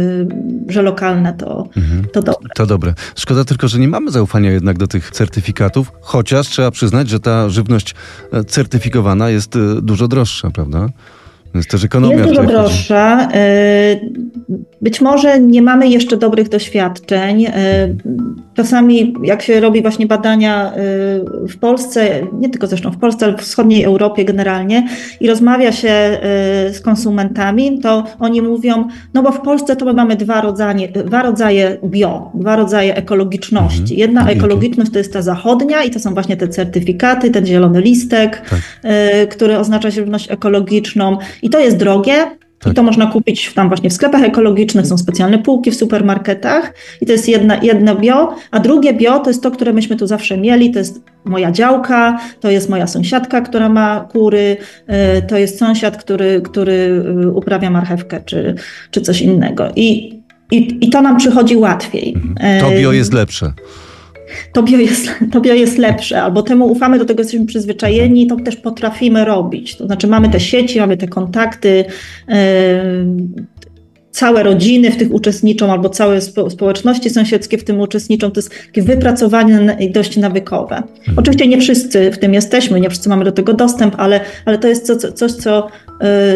że 0.67 0.81
lokalne 0.81 1.33
to, 1.33 1.67
mhm. 1.77 2.05
to 2.13 2.21
dobre. 2.21 2.49
To 2.55 2.65
dobre. 2.65 2.93
Szkoda 3.15 3.45
tylko, 3.45 3.67
że 3.67 3.79
nie 3.79 3.87
mamy 3.87 4.11
zaufania 4.11 4.51
jednak 4.51 4.77
do 4.77 4.87
tych 4.87 5.11
certyfikatów, 5.11 5.91
chociaż 6.01 6.47
trzeba 6.47 6.71
przyznać, 6.71 7.09
że 7.09 7.19
ta 7.19 7.49
żywność 7.49 7.95
e, 8.33 8.43
certyfikowana 8.43 9.29
jest 9.29 9.57
dużo 9.81 10.07
droższa, 10.07 10.51
prawda? 10.51 10.89
Jest 11.55 11.69
też 11.69 11.83
ekonomia. 11.83 12.15
Jest 12.15 12.29
dużo 12.29 12.43
droższa. 12.43 13.27
Y, 13.35 14.11
być 14.81 15.01
może 15.01 15.39
nie 15.39 15.61
mamy 15.61 15.87
jeszcze 15.87 16.17
dobrych 16.17 16.49
doświadczeń. 16.49 17.45
Y, 17.45 17.51
czasami, 18.53 19.13
jak 19.23 19.41
się 19.41 19.59
robi 19.59 19.81
właśnie 19.81 20.07
badania 20.07 20.73
y, 20.73 21.47
w 21.47 21.57
Polsce, 21.59 22.09
nie 22.33 22.49
tylko 22.49 22.67
zresztą 22.67 22.91
w 22.91 22.97
Polsce, 22.97 23.25
ale 23.25 23.37
w 23.37 23.41
wschodniej 23.41 23.83
Europie 23.83 24.25
generalnie, 24.25 24.87
i 25.19 25.27
rozmawia 25.27 25.71
się 25.71 26.19
z 26.71 26.81
konsumentami, 26.81 27.79
to 27.79 28.03
oni 28.19 28.41
mówią, 28.41 28.87
no 29.13 29.23
bo 29.23 29.31
w 29.31 29.41
Polsce 29.41 29.75
to 29.75 29.85
my 29.85 29.93
mamy 29.93 30.15
dwa 30.15 30.41
rodzaje, 30.41 30.87
dwa 30.87 31.23
rodzaje 31.23 31.77
bio, 31.85 32.31
dwa 32.33 32.55
rodzaje 32.55 32.95
ekologiczności. 32.95 33.81
Mhm. 33.81 33.99
Jedna 33.99 34.29
ekologiczność 34.29 34.91
to 34.91 34.97
jest 34.97 35.13
ta 35.13 35.21
zachodnia 35.21 35.83
i 35.83 35.89
to 35.89 35.99
są 35.99 36.13
właśnie 36.13 36.37
te 36.37 36.47
certyfikaty, 36.47 37.31
ten 37.31 37.45
zielony 37.45 37.81
listek, 37.81 38.41
tak. 38.49 38.59
który 39.29 39.57
oznacza 39.57 39.89
żywność 39.89 40.31
ekologiczną. 40.31 41.17
I 41.41 41.49
to 41.49 41.59
jest 41.59 41.77
drogie, 41.77 42.27
tak. 42.59 42.73
I 42.73 42.75
to 42.75 42.83
można 42.83 43.07
kupić 43.07 43.53
tam 43.53 43.67
właśnie 43.67 43.89
w 43.89 43.93
sklepach 43.93 44.23
ekologicznych, 44.23 44.87
są 44.87 44.97
specjalne 44.97 45.39
półki 45.39 45.71
w 45.71 45.75
supermarketach 45.75 46.73
i 47.01 47.05
to 47.05 47.11
jest 47.11 47.29
jedna, 47.29 47.59
jedno 47.63 47.95
bio, 47.95 48.35
a 48.51 48.59
drugie 48.59 48.93
bio 48.93 49.19
to 49.19 49.29
jest 49.29 49.43
to, 49.43 49.51
które 49.51 49.73
myśmy 49.73 49.95
tu 49.95 50.07
zawsze 50.07 50.37
mieli, 50.37 50.71
to 50.71 50.79
jest 50.79 51.01
moja 51.25 51.51
działka, 51.51 52.19
to 52.39 52.49
jest 52.49 52.69
moja 52.69 52.87
sąsiadka, 52.87 53.41
która 53.41 53.69
ma 53.69 54.07
kury, 54.11 54.57
y, 55.17 55.21
to 55.27 55.37
jest 55.37 55.59
sąsiad, 55.59 55.97
który, 55.97 56.41
który 56.41 57.03
y, 57.23 57.31
uprawia 57.31 57.69
marchewkę 57.69 58.21
czy, 58.25 58.55
czy 58.91 59.01
coś 59.01 59.21
innego. 59.21 59.71
I, 59.75 60.19
i, 60.51 60.77
I 60.81 60.89
to 60.89 61.01
nam 61.01 61.17
przychodzi 61.17 61.57
łatwiej. 61.57 62.13
Mhm. 62.15 62.61
To 62.61 62.71
bio 62.71 62.91
jest 62.91 63.13
lepsze 63.13 63.53
to 64.53 64.63
bio, 64.63 64.77
jest, 64.77 65.09
to 65.31 65.41
bio 65.41 65.53
jest 65.53 65.77
lepsze, 65.77 66.21
albo 66.21 66.41
temu 66.41 66.65
ufamy, 66.65 66.99
do 66.99 67.05
tego 67.05 67.21
jesteśmy 67.21 67.45
przyzwyczajeni, 67.45 68.27
to 68.27 68.35
też 68.35 68.55
potrafimy 68.55 69.25
robić. 69.25 69.75
To 69.75 69.85
znaczy 69.85 70.07
mamy 70.07 70.29
te 70.29 70.39
sieci, 70.39 70.79
mamy 70.79 70.97
te 70.97 71.07
kontakty, 71.07 71.85
całe 74.11 74.43
rodziny 74.43 74.91
w 74.91 74.97
tych 74.97 75.11
uczestniczą, 75.11 75.71
albo 75.71 75.89
całe 75.89 76.21
spo, 76.21 76.49
społeczności 76.49 77.09
sąsiedzkie 77.09 77.57
w 77.57 77.63
tym 77.63 77.79
uczestniczą. 77.79 78.31
To 78.31 78.39
jest 78.39 78.51
takie 78.65 78.81
wypracowanie 78.81 79.77
dość 79.93 80.17
nawykowe. 80.17 80.75
Mhm. 80.75 81.17
Oczywiście 81.17 81.47
nie 81.47 81.61
wszyscy 81.61 82.11
w 82.11 82.17
tym 82.17 82.33
jesteśmy, 82.33 82.79
nie 82.79 82.89
wszyscy 82.89 83.09
mamy 83.09 83.25
do 83.25 83.31
tego 83.31 83.53
dostęp, 83.53 83.95
ale, 83.97 84.21
ale 84.45 84.57
to 84.57 84.67
jest 84.67 84.87
coś, 84.87 85.13
coś 85.13 85.31
co, 85.31 85.67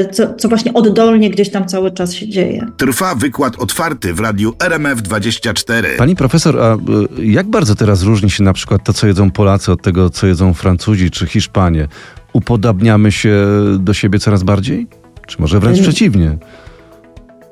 y, 0.01 0.10
co, 0.12 0.34
co 0.34 0.50
właśnie 0.50 0.74
oddolnie 0.74 1.30
gdzieś 1.30 1.50
tam 1.50 1.68
cały 1.68 1.92
czas 1.92 2.13
się 2.13 2.30
dzieje. 2.30 2.65
Trwa 2.77 3.15
wykład 3.15 3.56
otwarty 3.60 4.13
w 4.13 4.20
radiu 4.20 4.51
RMF24. 4.51 5.84
Pani 5.98 6.15
profesor, 6.15 6.60
a 6.62 6.75
y, 7.20 7.25
jak 7.25 7.48
bardzo 7.48 7.75
teraz 7.75 8.03
różni 8.03 8.30
się 8.30 8.44
na 8.44 8.53
przykład 8.53 8.84
to, 8.84 8.94
co 8.94 9.08
jedzą 9.08 9.32
Polacy 9.32 9.72
od 9.72 9.82
tego, 9.82 10.10
co 10.10 10.27
jedzą 10.27 10.53
Francuzi 10.53 11.12
czy 11.12 11.27
Hiszpanie? 11.27 11.88
Upodabniamy 12.34 13.12
się 13.12 13.48
do 13.80 13.94
siebie 13.94 14.20
coraz 14.20 14.44
bardziej? 14.44 14.88
Czy 15.27 15.42
może 15.42 15.60
wręcz 15.60 15.80
y, 15.80 15.82
przeciwnie? 15.82 16.38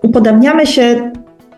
Upodabniamy 0.02 0.68
się 0.68 1.12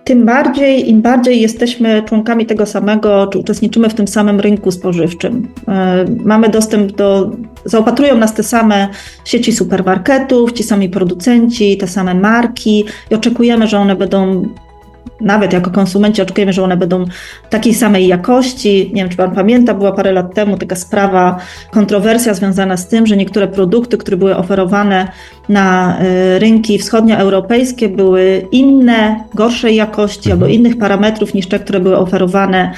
tym 0.03 0.25
bardziej, 0.25 0.89
im 0.89 1.01
bardziej 1.01 1.41
jesteśmy 1.41 2.03
członkami 2.03 2.45
tego 2.45 2.65
samego, 2.65 3.27
czy 3.27 3.39
uczestniczymy 3.39 3.89
w 3.89 3.93
tym 3.93 4.07
samym 4.07 4.39
rynku 4.39 4.71
spożywczym. 4.71 5.47
E, 5.67 6.05
mamy 6.23 6.49
dostęp 6.49 6.91
do, 6.91 7.31
zaopatrują 7.65 8.17
nas 8.17 8.33
te 8.33 8.43
same 8.43 8.87
sieci 9.25 9.51
supermarketów, 9.51 10.51
ci 10.51 10.63
sami 10.63 10.89
producenci, 10.89 11.77
te 11.77 11.87
same 11.87 12.13
marki 12.15 12.85
i 13.11 13.15
oczekujemy, 13.15 13.67
że 13.67 13.79
one 13.79 13.95
będą 13.95 14.47
nawet 15.23 15.53
jako 15.53 15.71
konsumenci 15.71 16.21
oczekujemy, 16.21 16.53
że 16.53 16.63
one 16.63 16.77
będą 16.77 17.05
takiej 17.49 17.73
samej 17.73 18.07
jakości. 18.07 18.91
Nie 18.93 19.01
wiem, 19.01 19.09
czy 19.09 19.17
Pan 19.17 19.35
pamięta, 19.35 19.73
była 19.73 19.91
parę 19.91 20.11
lat 20.11 20.33
temu 20.33 20.57
taka 20.57 20.75
sprawa, 20.75 21.37
kontrowersja 21.71 22.33
związana 22.33 22.77
z 22.77 22.87
tym, 22.87 23.07
że 23.07 23.17
niektóre 23.17 23.47
produkty, 23.47 23.97
które 23.97 24.17
były 24.17 24.37
oferowane 24.37 25.07
na 25.49 25.97
y, 26.35 26.39
rynki 26.39 26.77
wschodnioeuropejskie, 26.79 27.89
były 27.89 28.47
inne, 28.51 29.23
gorszej 29.33 29.75
jakości 29.75 30.31
albo 30.31 30.45
Mhm. 30.45 30.59
innych 30.59 30.77
parametrów 30.77 31.33
niż 31.33 31.47
te, 31.47 31.59
które 31.59 31.79
były 31.79 31.97
oferowane 31.97 32.71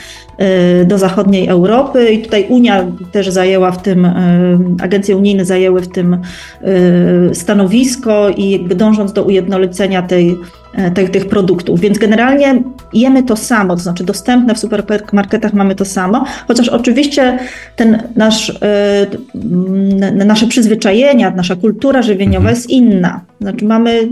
y, 0.82 0.86
do 0.86 0.98
zachodniej 0.98 1.48
Europy. 1.48 2.12
I 2.14 2.22
tutaj 2.22 2.46
Unia 2.50 2.86
też 3.12 3.30
zajęła 3.30 3.72
w 3.72 3.82
tym, 3.82 4.06
y, 4.06 4.12
agencje 4.84 5.18
unijne 5.18 5.46
zajęły 5.46 5.82
w 5.82 5.88
tym 5.88 6.18
stanowisko 7.34 8.30
i 8.30 8.50
jakby 8.50 8.75
dążąc 8.75 9.14
do 9.14 9.24
ujednolicenia 9.24 10.02
tej, 10.02 10.38
tych, 10.94 11.10
tych 11.10 11.27
produktów. 11.27 11.79
Więc 11.79 11.98
generalnie 11.98 12.63
jemy 12.94 13.24
to 13.24 13.36
samo, 13.36 13.75
to 13.75 13.82
znaczy 13.82 14.03
dostępne 14.03 14.55
w 14.55 14.60
supermarketach 14.60 15.53
mamy 15.53 15.75
to 15.75 15.86
samo, 15.86 16.25
chociaż 16.48 16.70
oczywiście 16.70 17.39
ten 17.75 18.03
nasz, 18.15 18.60
m, 19.36 20.27
nasze 20.27 20.48
przyzwyczajenia, 20.48 21.32
nasza 21.32 21.55
kultura 21.55 22.01
żywieniowa 22.01 22.36
Mhm. 22.38 22.55
jest 22.55 22.70
inna. 22.70 23.22
Znaczy 23.41 23.65
mamy 23.65 24.08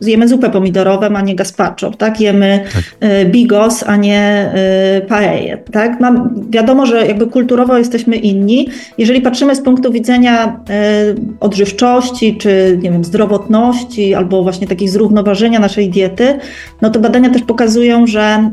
Zjemy 0.00 0.28
zupę 0.28 0.50
pomidorową, 0.50 1.06
a 1.06 1.20
nie 1.20 1.34
gazpacho, 1.34 1.90
tak? 1.90 2.20
Jemy 2.20 2.64
y, 3.22 3.24
bigos, 3.24 3.84
a 3.86 3.96
nie 3.96 4.52
y, 4.98 5.06
paella, 5.06 5.56
tak? 5.72 6.00
Mam, 6.00 6.44
wiadomo, 6.50 6.86
że 6.86 7.06
jakby 7.06 7.26
kulturowo 7.26 7.78
jesteśmy 7.78 8.16
inni. 8.16 8.68
Jeżeli 8.98 9.20
patrzymy 9.20 9.56
z 9.56 9.60
punktu 9.60 9.92
widzenia 9.92 10.46
y, 10.46 11.36
odżywczości, 11.40 12.36
czy 12.36 12.78
nie 12.82 12.90
wiem, 12.90 13.04
zdrowotności, 13.04 14.14
albo 14.14 14.42
właśnie 14.42 14.66
takiego 14.66 14.92
zrównoważenia 14.92 15.60
naszej 15.60 15.90
diety, 15.90 16.38
no 16.82 16.90
to 16.90 17.00
badania 17.00 17.30
też 17.30 17.42
pokazują, 17.42 18.06
że 18.06 18.50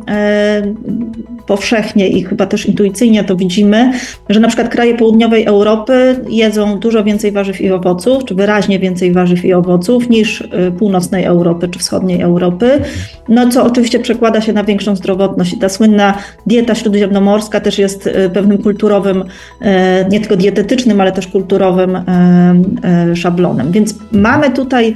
powszechnie 1.47 2.07
i 2.07 2.23
chyba 2.23 2.45
też 2.45 2.65
intuicyjnie 2.65 3.23
to 3.23 3.35
widzimy, 3.35 3.91
że 4.29 4.39
na 4.39 4.47
przykład 4.47 4.69
kraje 4.69 4.97
południowej 4.97 5.45
Europy 5.45 6.15
jedzą 6.29 6.79
dużo 6.79 7.03
więcej 7.03 7.31
warzyw 7.31 7.61
i 7.61 7.71
owoców, 7.71 8.25
czy 8.25 8.35
wyraźnie 8.35 8.79
więcej 8.79 9.11
warzyw 9.11 9.45
i 9.45 9.53
owoców 9.53 10.09
niż 10.09 10.41
y, 10.41 10.71
północnej 10.79 11.23
Europy 11.23 11.67
czy 11.67 11.79
wschodniej 11.79 12.21
Europy, 12.21 12.81
no 13.29 13.49
co 13.49 13.63
oczywiście 13.63 13.99
przekłada 13.99 14.41
się 14.41 14.53
na 14.53 14.63
większą 14.63 14.95
zdrowotność. 14.95 15.53
I 15.53 15.57
ta 15.57 15.69
słynna 15.69 16.13
dieta 16.47 16.75
śródziemnomorska 16.75 17.59
też 17.59 17.79
jest 17.79 18.07
y, 18.07 18.29
pewnym 18.33 18.57
kulturowym, 18.57 19.21
y, 19.21 19.65
nie 20.09 20.19
tylko 20.19 20.35
dietetycznym, 20.35 21.01
ale 21.01 21.11
też 21.11 21.27
kulturowym 21.27 21.97
szablonem. 23.15 23.71
Więc 23.71 23.95
mamy 24.11 24.49
tutaj 24.49 24.95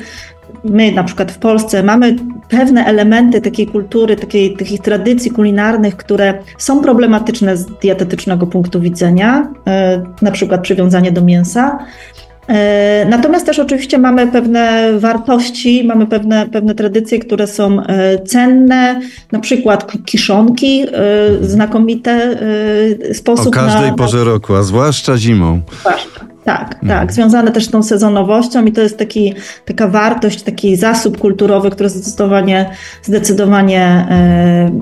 my 0.64 0.92
na 0.92 1.04
przykład 1.04 1.32
w 1.32 1.38
Polsce 1.38 1.84
mamy 1.84 2.16
pewne 2.50 2.86
elementy 2.86 3.42
takiej 3.42 3.68
kultury, 3.68 4.16
takiej, 4.16 4.58
takich 4.58 4.82
tradycji 4.82 5.32
kulinarnych, 5.32 5.98
które 5.98 6.34
są 6.58 6.82
problematyczne 6.82 7.58
z 7.58 7.66
dietetycznego 7.66 8.48
punktu 8.48 8.82
widzenia, 8.82 9.48
e, 9.68 10.04
na 10.22 10.32
przykład 10.32 10.62
przywiązanie 10.62 11.12
do 11.12 11.22
mięsa. 11.22 11.80
E, 12.48 13.06
Natomiast 13.10 13.46
też 13.46 13.60
oczywiście 13.60 13.98
mamy 13.98 14.28
pewne 14.28 14.94
wartości, 15.00 15.84
mamy 15.84 16.08
pewne, 16.08 16.50
pewne 16.50 16.76
tradycje, 16.76 17.20
które 17.20 17.48
są 17.48 17.84
e, 17.84 18.20
cenne, 18.20 19.02
na 19.32 19.40
przykład 19.40 19.92
kiszonki, 20.06 20.86
znakomite 21.42 22.38
e, 23.10 23.14
sposób 23.14 23.48
O 23.48 23.52
każdej 23.52 23.90
na, 23.90 23.96
porze 23.96 24.24
roku, 24.24 24.56
a 24.56 24.64
zwłaszcza 24.64 25.18
zimą. 25.18 25.62
Zwłaszcza. 25.80 26.31
Tak, 26.44 26.76
tak. 26.88 27.14
Związane 27.14 27.52
też 27.52 27.66
z 27.66 27.72
tą 27.72 27.84
sezonowością 27.84 28.66
i 28.66 28.72
to 28.72 28.82
jest 28.82 28.98
taki, 28.98 29.34
taka 29.66 29.88
wartość, 29.88 30.42
taki 30.42 30.76
zasób 30.76 31.18
kulturowy, 31.18 31.70
który 31.70 31.90
zdecydowanie, 31.90 32.70
zdecydowanie 33.04 33.82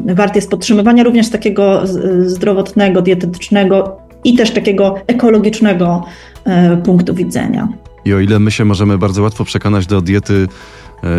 e, 0.07 0.15
wart 0.15 0.35
jest 0.35 0.49
podtrzymywania 0.49 1.03
również 1.03 1.29
takiego 1.29 1.81
zdrowotnego, 2.25 3.01
dietetycznego 3.01 3.97
i 4.23 4.35
też 4.35 4.51
takiego 4.51 4.95
ekologicznego 5.07 6.05
e, 6.45 6.77
punktu 6.77 7.13
widzenia. 7.13 7.67
I 8.05 8.13
o 8.13 8.19
ile 8.19 8.39
my 8.39 8.51
się 8.51 8.65
możemy 8.65 8.97
bardzo 8.97 9.21
łatwo 9.21 9.45
przekonać 9.45 9.87
do 9.87 10.01
diety 10.01 10.47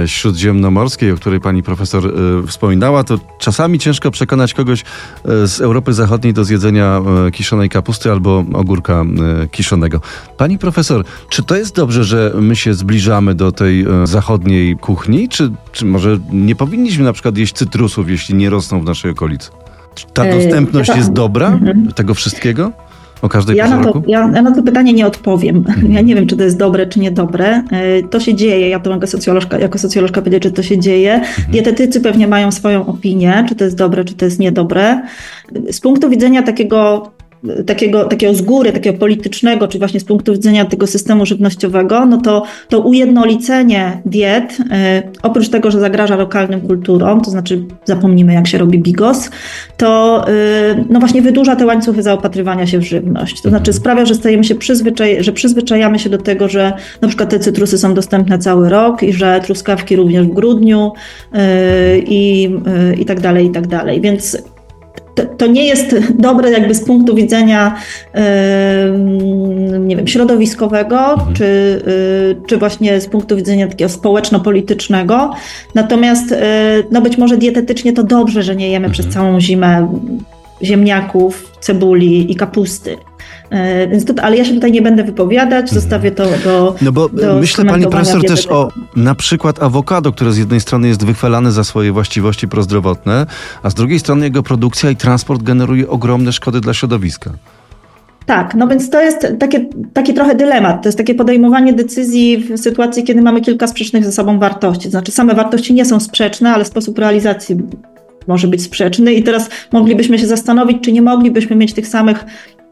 śródziemnomorskiej, 0.06 1.12
o 1.12 1.16
której 1.16 1.40
pani 1.40 1.62
profesor 1.62 2.06
e, 2.06 2.46
wspominała, 2.46 3.04
to 3.04 3.18
czasami 3.38 3.78
ciężko 3.78 4.10
przekonać 4.10 4.54
kogoś 4.54 4.80
e, 4.80 5.46
z 5.49 5.60
Europy 5.60 5.92
Zachodniej 5.92 6.32
do 6.34 6.44
zjedzenia 6.44 7.00
e, 7.26 7.30
kiszonej 7.30 7.68
kapusty 7.68 8.10
albo 8.10 8.44
ogórka 8.52 9.04
e, 9.42 9.49
kiszonego. 9.49 10.00
Pani 10.37 10.58
profesor, 10.58 11.04
czy 11.28 11.42
to 11.42 11.56
jest 11.56 11.76
dobrze, 11.76 12.04
że 12.04 12.32
my 12.40 12.56
się 12.56 12.75
zbliżamy 12.75 13.34
do 13.34 13.52
tej 13.52 13.80
e, 13.82 14.06
zachodniej 14.06 14.76
kuchni, 14.76 15.28
czy, 15.28 15.52
czy 15.72 15.84
może 15.84 16.18
nie 16.32 16.56
powinniśmy 16.56 17.04
na 17.04 17.12
przykład 17.12 17.37
jeść 17.37 17.54
cytrusów, 17.54 18.10
jeśli 18.10 18.34
nie 18.34 18.50
rosną 18.50 18.80
w 18.80 18.84
naszej 18.84 19.10
okolicy? 19.10 19.50
Ta 20.14 20.25
E, 20.25 20.42
dostępność 20.42 20.90
jest 20.96 21.12
dobra 21.12 21.46
Mhm. 21.49 21.92
tego 21.92 22.14
wszystkiego? 22.14 22.72
O 23.23 23.29
każdej 23.29 23.57
Ja 23.57 23.69
na, 23.69 23.85
to, 23.85 24.03
ja, 24.07 24.31
ja 24.35 24.43
na 24.43 24.55
to 24.55 24.62
pytanie 24.62 24.93
nie 24.93 25.07
odpowiem. 25.07 25.65
Ja 25.89 26.00
nie 26.00 26.15
wiem, 26.15 26.26
czy 26.26 26.37
to 26.37 26.45
jest 26.45 26.59
dobre, 26.59 26.87
czy 26.87 27.00
niedobre. 27.00 27.63
E, 27.73 28.02
To 28.11 28.21
się 28.21 28.35
dzieje. 28.35 28.69
Ja 28.69 28.80
to 28.80 28.91
mogę 28.91 29.06
socjolożka, 29.06 29.59
jako 29.59 29.78
socjolożka 29.78 30.23
powiedzieć, 30.23 30.45
że 30.45 30.50
to 30.50 30.63
się 30.63 30.78
dzieje. 30.78 31.21
Dietetycy 31.49 32.00
pewnie 32.00 32.28
mają 32.28 32.52
swoją 32.52 32.87
opinię, 32.87 33.45
czy 33.49 33.54
to 33.54 33.65
jest 33.65 33.76
dobre, 33.76 34.04
czy 34.04 34.15
to 34.15 34.25
jest 34.25 34.39
niedobre. 34.39 35.02
Z 35.71 35.80
punktu 35.80 36.11
widzenia 36.11 36.43
takiego 36.43 37.11
takiego, 37.67 38.05
takiego 38.05 38.35
z 38.35 38.43
góry, 38.43 38.73
takiego 38.73 38.99
politycznego, 38.99 39.69
czy 39.69 39.79
właśnie 39.79 40.00
z 40.00 40.05
punktu 40.05 40.33
widzenia 40.33 40.65
tego 40.65 40.87
systemu 40.87 41.26
żywnościowego, 41.26 42.07
no 42.07 42.21
to 42.21 42.43
to 42.69 42.81
ujednolicenie 42.81 44.03
diet, 44.07 44.61
y, 44.61 44.65
oprócz 45.23 45.49
tego, 45.49 45.71
że 45.71 45.81
zagraża 45.81 46.17
lokalnym 46.17 46.61
kulturom, 46.61 47.21
to 47.21 47.31
znaczy 47.31 47.65
zapomnimy 47.85 48.35
jak 48.35 48.49
się 48.49 48.59
robi 48.59 48.79
bigos, 48.79 49.31
to 49.76 50.25
y, 50.29 50.85
no 50.91 51.00
właśnie 51.00 51.23
wydłuża 51.23 51.57
te 51.57 51.67
łańcuchy 51.67 52.03
zaopatrywania 52.03 52.67
się 52.67 52.79
w 52.79 52.83
żywność. 52.83 53.43
To 53.43 53.49
znaczy 53.49 53.73
sprawia, 53.73 54.05
że 54.05 54.15
stajemy 54.15 54.45
się 54.45 54.55
przyzwyczaj, 54.55 55.25
że 55.25 55.33
przyzwyczajamy 55.33 55.99
się 55.99 56.11
do 56.11 56.19
tego, 56.19 56.49
że 56.49 56.73
na 57.00 57.09
przykład 57.09 57.31
te 57.31 57.39
cytrusy 57.39 57.79
są 57.79 57.95
dostępne 57.95 58.39
cały 58.39 58.69
rok 58.69 59.03
i 59.03 59.13
że 59.13 59.41
truskawki 59.45 59.97
również 59.97 60.26
w 60.26 60.31
grudniu 60.31 60.93
y, 61.35 61.39
i, 62.07 62.50
i 62.99 63.05
tak 63.05 63.21
dalej, 63.21 63.47
i 63.47 63.50
tak 63.50 63.67
dalej. 63.67 64.00
Więc 64.00 64.43
to, 65.26 65.47
nie 65.47 65.65
jest 65.65 65.97
dobre 66.19 66.50
jakby 66.50 66.75
z 66.75 66.85
punktu 66.85 67.15
widzenia 67.15 67.75
nie 69.80 69.97
wiem, 69.97 70.06
środowiskowego, 70.06 71.17
czy, 71.35 71.45
y, 71.45 72.47
czy 72.47 72.56
właśnie 72.56 73.00
z 73.00 73.06
punktu 73.06 73.37
widzenia 73.37 73.69
takiego 73.69 73.89
społeczno-politycznego. 73.89 75.30
Natomiast 75.75 76.33
y, 76.33 76.37
no 76.91 77.00
być 77.00 77.19
może 77.19 77.37
dietetycznie 77.37 77.93
to 77.93 78.02
dobrze, 78.02 78.43
że 78.43 78.56
nie 78.56 78.71
jemy 78.71 78.91
przez 78.91 79.09
całą 79.09 79.41
zimę 79.41 79.89
ziemniaków, 80.62 81.52
cebuli 81.60 82.32
i 82.32 82.36
kapusty. 82.36 82.96
Y, 83.52 83.88
Więc 83.88 84.04
to, 84.04 84.23
ale 84.23 84.36
ja 84.36 84.44
się 84.44 84.54
tutaj 84.54 84.73
nie 84.73 84.82
będę 84.82 85.04
wypowiadać, 85.04 85.70
zostawię 85.70 86.10
to 86.10 86.25
do. 86.44 86.75
No 86.82 86.92
bo 86.92 87.08
do 87.08 87.36
myślę, 87.40 87.64
pani 87.64 87.86
profesor, 87.86 88.23
też 88.26 88.46
o 88.46 88.68
na 88.96 89.14
przykład 89.14 89.62
awokado, 89.62 90.12
które 90.12 90.32
z 90.32 90.38
jednej 90.38 90.60
strony 90.60 90.88
jest 90.88 91.04
wychwalane 91.04 91.52
za 91.52 91.64
swoje 91.64 91.92
właściwości 91.92 92.49
prozdrowotne, 92.49 93.26
a 93.62 93.70
z 93.70 93.75
drugiej 93.75 93.99
strony 93.99 94.25
jego 94.26 94.42
produkcja 94.42 94.90
i 94.90 94.96
transport 94.96 95.42
generuje 95.42 95.88
ogromne 95.88 96.32
szkody 96.32 96.60
dla 96.60 96.75
środowiska. 96.75 97.30
Tak, 98.26 98.54
no 98.54 98.68
więc 98.68 98.90
to 98.90 99.00
jest 99.00 99.26
takie, 99.38 99.66
taki 99.92 100.14
trochę 100.14 100.34
dylemat. 100.34 100.82
To 100.82 100.88
jest 100.88 100.99
takie 100.99 101.14
podejmowanie 101.14 101.73
decyzji 101.73 102.38
w 102.38 102.58
sytuacji, 102.58 103.04
kiedy 103.04 103.23
mamy 103.23 103.40
kilka 103.40 103.66
sprzecznych 103.66 104.04
ze 104.04 104.12
sobą 104.12 104.38
wartości. 104.38 104.84
To 104.84 104.90
znaczy, 104.90 105.12
same 105.12 105.34
wartości 105.34 105.75
nie 105.75 105.84
są 105.84 106.00
sprzeczne, 106.00 106.54
ale 106.54 106.64
sposób 106.64 106.99
realizacji 106.99 107.56
może 108.30 108.49
być 108.49 108.62
sprzeczny. 108.62 109.12
I 109.12 109.23
teraz 109.23 109.50
moglibyśmy 109.73 110.19
się 110.19 110.26
zastanowić, 110.26 110.78
czy 110.82 110.93
nie 110.93 111.02
moglibyśmy 111.02 111.56
mieć 111.56 111.73
tych 111.73 111.86
samych 111.86 112.25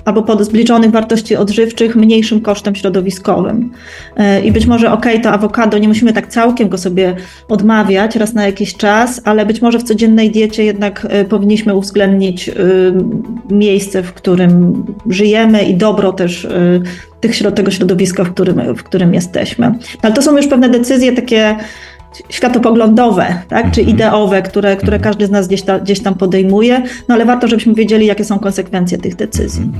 albo 0.04 0.22
pod 0.22 0.44
zbliżonych 0.44 0.90
wartości 0.90 1.36
odżywczych 1.36 1.96
mniejszym 1.96 2.40
kosztem 2.40 2.74
środowiskowym. 2.74 3.70
Yy, 4.16 4.40
I 4.40 4.52
być 4.52 4.66
może, 4.66 4.92
okej, 4.92 5.20
to 5.20 5.30
awokado, 5.30 5.78
nie 5.78 5.88
musimy 5.88 6.12
tak 6.12 6.26
całkiem 6.26 6.68
go 6.68 6.78
sobie 6.78 7.16
odmawiać 7.48 8.16
raz 8.16 8.34
na 8.34 8.46
jakiś 8.46 8.76
czas, 8.76 9.20
ale 9.24 9.46
być 9.46 9.62
może 9.62 9.78
w 9.78 9.82
codziennej 9.82 10.30
diecie 10.30 10.64
jednak 10.64 11.06
yy, 11.12 11.24
powinniśmy 11.24 11.74
uwzględnić 11.74 12.46
yy, 12.46 12.54
miejsce, 13.50 14.02
w 14.02 14.12
którym 14.12 14.84
żyjemy 15.08 15.62
i 15.62 15.74
dobro 15.74 16.12
też 16.12 16.46
tych, 17.20 17.54
tego 17.54 17.70
środowiska, 17.70 18.24
w 18.24 18.30
którym, 18.32 18.74
w 18.76 18.82
którym 18.82 19.14
jesteśmy. 19.14 19.74
Ale 20.02 20.14
to 20.14 20.22
są 20.22 20.36
już 20.36 20.46
pewne 20.46 20.68
decyzje 20.68 21.12
takie 21.12 21.56
światopoglądowe, 22.30 23.42
tak, 23.48 23.70
czy 23.70 23.82
ideowe, 23.82 24.42
które, 24.42 24.76
które 24.76 24.98
każdy 24.98 25.26
z 25.26 25.30
nas 25.30 25.48
gdzieś, 25.48 25.62
ta, 25.62 25.78
gdzieś 25.78 26.00
tam 26.00 26.14
podejmuje, 26.14 26.82
no 27.08 27.14
ale 27.14 27.24
warto, 27.24 27.48
żebyśmy 27.48 27.74
wiedzieli, 27.74 28.06
jakie 28.06 28.24
są 28.24 28.38
konsekwencje 28.38 28.98
tych 28.98 29.16
decyzji. 29.16 29.70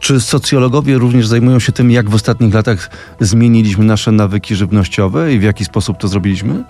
Czy 0.00 0.20
socjologowie 0.20 0.98
również 0.98 1.26
zajmują 1.26 1.60
się 1.60 1.72
tym, 1.72 1.90
jak 1.90 2.10
w 2.10 2.14
ostatnich 2.14 2.54
latach 2.54 2.90
zmieniliśmy 3.20 3.84
nasze 3.84 4.12
nawyki 4.12 4.54
żywnościowe 4.54 5.34
i 5.34 5.38
w 5.38 5.42
jaki 5.42 5.64
sposób 5.64 5.98
to 5.98 6.08
zrobiliśmy? 6.08 6.64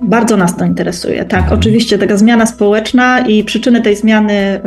Bardzo 0.00 0.36
nas 0.36 0.56
to 0.56 0.64
interesuje, 0.64 1.24
tak. 1.24 1.52
Oczywiście 1.52 1.98
taka 1.98 2.16
zmiana 2.16 2.46
społeczna 2.46 3.20
i 3.20 3.44
przyczyny 3.44 3.82
tej 3.82 3.96
zmiany 3.96 4.32
y, 4.32 4.60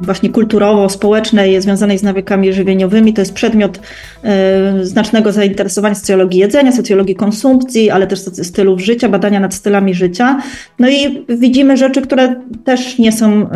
właśnie 0.00 0.30
kulturowo-społecznej 0.30 1.60
związanej 1.60 1.98
z 1.98 2.02
nawykami 2.02 2.52
żywieniowymi 2.52 3.12
to 3.12 3.20
jest 3.20 3.34
przedmiot 3.34 3.80
y, 4.80 4.86
znacznego 4.86 5.32
zainteresowania 5.32 5.94
socjologii 5.94 6.40
jedzenia, 6.40 6.72
socjologii 6.72 7.14
konsumpcji, 7.14 7.90
ale 7.90 8.06
też 8.06 8.20
stylów 8.20 8.80
życia, 8.80 9.08
badania 9.08 9.40
nad 9.40 9.54
stylami 9.54 9.94
życia. 9.94 10.42
No 10.78 10.88
i 10.88 11.24
widzimy 11.28 11.76
rzeczy, 11.76 12.02
które 12.02 12.34
też 12.64 12.98
nie 12.98 13.12
są 13.12 13.42
y, 13.42 13.48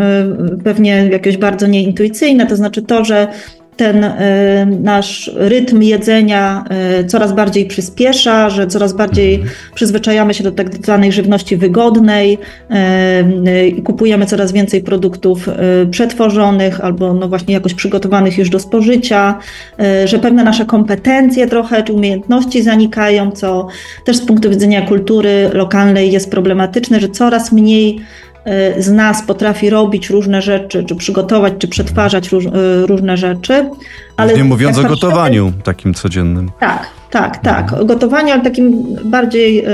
pewnie 0.65 1.09
jakieś 1.13 1.37
bardzo 1.37 1.67
nieintuicyjne, 1.67 2.47
to 2.47 2.57
znaczy 2.57 2.83
to, 2.83 3.05
że 3.05 3.29
ten 3.77 4.05
y, 4.05 4.13
nasz 4.81 5.31
rytm 5.35 5.83
jedzenia 5.83 6.65
y, 7.01 7.05
coraz 7.05 7.33
bardziej 7.33 7.67
przyspiesza, 7.67 8.51
że 8.51 8.67
coraz 8.67 8.93
bardziej 8.93 9.35
mhm. 9.35 9.53
przyzwyczajamy 9.75 10.35
się 10.35 10.45
do 10.45 10.53
tak 10.53 10.75
zwanej 10.75 11.13
żywności 11.13 11.57
wygodnej 11.57 12.39
y, 13.51 13.69
i 13.69 13.83
kupujemy 13.83 14.27
coraz 14.27 14.53
więcej 14.53 14.83
produktów 14.83 15.49
przetworzonych 15.91 16.81
albo 16.81 17.15
no 17.15 17.29
właśnie 17.29 17.55
jakoś 17.55 17.75
przygotowanych 17.75 18.39
już 18.39 18.51
do 18.51 18.59
spożycia, 18.59 19.39
że 20.05 20.19
pewne 20.19 20.45
nasze 20.45 20.65
kompetencje 20.65 21.47
trochę 21.47 21.83
czy 21.83 21.93
umiejętności 21.93 22.63
zanikają, 22.63 23.31
co 23.31 23.69
też 24.05 24.17
z 24.17 24.27
punktu 24.27 24.51
widzenia 24.51 24.83
kultury 24.83 25.51
lokalnej 25.53 26.13
jest 26.13 26.31
problematyczne, 26.31 27.01
że 27.01 27.09
coraz 27.09 27.53
mniej 27.53 28.01
z 28.79 28.91
nas 28.91 29.23
potrafi 29.23 29.71
robić 29.71 30.11
różne 30.11 30.43
rzeczy, 30.43 30.85
czy 30.85 30.97
przygotować, 30.97 31.53
czy 31.59 31.69
przetwarzać 31.69 32.33
róż, 32.33 32.45
y, 32.45 32.51
różne 32.87 33.17
rzeczy. 33.17 33.71
Ale 34.17 34.35
nie 34.35 34.45
mówiąc 34.45 34.79
o 34.79 34.83
gotowaniu 34.83 35.53
takim 35.65 35.95
codziennym. 35.95 36.51
Tak, 36.61 36.87
tak, 37.11 37.37
tak. 37.37 37.63
Mhm. 37.63 37.83
O 37.83 37.85
gotowaniu, 37.85 38.33
ale 38.33 38.43
takim 38.43 38.97
bardziej 39.05 39.67
y, 39.67 39.69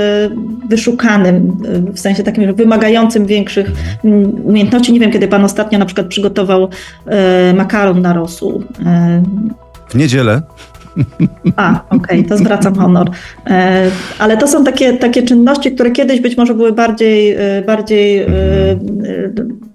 wyszukanym, 0.69 1.57
w 1.93 1.99
sensie 1.99 2.23
takim 2.23 2.53
wymagającym 2.55 3.25
większych 3.25 3.71
mhm. 4.03 4.45
umiejętności. 4.45 4.93
Nie 4.93 4.99
wiem, 4.99 5.11
kiedy 5.11 5.27
pan 5.27 5.45
ostatnio 5.45 5.79
na 5.79 5.85
przykład 5.85 6.07
przygotował 6.07 6.69
makaron 7.53 8.01
na 8.01 8.13
rosół. 8.13 8.63
W 9.89 9.95
niedzielę. 9.95 10.41
A, 11.55 11.83
okej, 11.89 12.19
okay, 12.19 12.23
to 12.23 12.37
zwracam 12.37 12.75
honor. 12.75 13.11
E, 13.47 13.91
ale 14.19 14.37
to 14.37 14.47
są 14.47 14.63
takie, 14.63 14.93
takie 14.93 15.23
czynności, 15.23 15.71
które 15.71 15.91
kiedyś 15.91 16.19
być 16.19 16.37
może 16.37 16.53
były 16.53 16.73
bardziej, 16.73 17.31
e, 17.31 17.61
bardziej 17.67 18.19
e, 18.19 18.27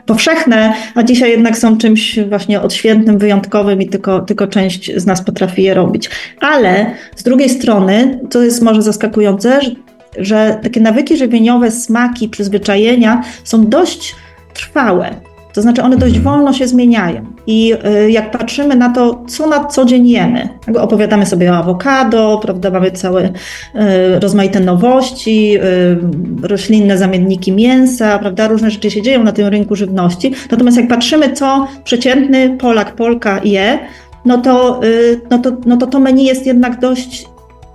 powszechne, 0.07 0.73
a 0.95 1.03
dzisiaj 1.03 1.31
jednak 1.31 1.59
są 1.59 1.79
czymś 1.79 2.19
właśnie 2.29 2.61
odświętnym, 2.61 3.19
wyjątkowym 3.19 3.83
i 3.83 3.89
tylko, 3.89 4.21
tylko 4.21 4.47
część 4.47 4.97
z 4.97 5.07
nas 5.07 5.23
potrafi 5.23 5.63
je 5.63 5.75
robić. 5.75 6.11
Ale 6.41 6.87
z 7.17 7.23
drugiej 7.23 7.49
strony, 7.49 8.21
co 8.31 8.43
jest 8.43 8.63
może 8.63 8.83
zaskakujące, 8.83 9.61
że, 9.63 9.71
że 10.19 10.59
takie 10.63 10.81
nawyki 10.81 11.17
żywieniowe, 11.17 11.71
smaki, 11.71 12.29
przyzwyczajenia 12.29 13.23
są 13.45 13.67
dość 13.67 14.15
trwałe. 14.55 15.28
To 15.59 15.62
znaczy 15.62 15.83
one 15.83 15.97
dość 15.97 16.16
mhm. 16.16 16.25
wolno 16.25 16.53
się 16.53 16.68
zmieniają. 16.68 17.25
I 17.47 17.75
y, 18.05 18.11
jak 18.11 18.31
patrzymy 18.31 18.77
na 18.77 18.90
to, 18.90 19.25
co 19.29 19.47
na 19.47 19.64
co 19.64 19.85
dzień 19.85 20.09
jemy, 20.09 20.49
opowiadamy 20.81 21.27
sobie 21.27 21.53
o 21.53 21.57
awokado, 21.57 22.40
prawda, 22.42 22.71
mamy 22.71 22.90
całe 22.90 23.25
y, 23.25 23.31
rozmaite 24.21 24.61
nowości, 24.61 25.59
y, 26.42 26.49
roślinne 26.49 26.99
zamienniki 26.99 27.53
mięsa, 27.53 28.18
prawda, 28.18 28.49
różne 28.49 28.71
rzeczy 28.71 28.90
się 28.90 29.03
dzieją 29.03 29.25
na 29.25 29.33
tym 29.33 29.47
rynku 29.47 29.77
żywności. 29.77 30.33
Natomiast 30.51 30.77
jak 30.77 30.88
patrzymy, 30.88 31.33
co 31.33 31.66
przeciętny 31.85 32.57
Polak, 32.59 32.94
Polka 32.94 33.40
je, 33.44 33.79
no 34.25 34.38
to, 34.38 34.81
no 35.31 35.38
to, 35.38 35.57
no 35.66 35.77
to 35.77 35.87
to 35.87 36.01
menu 36.01 36.25
jest 36.25 36.47
jednak 36.47 36.81
dość 36.81 37.27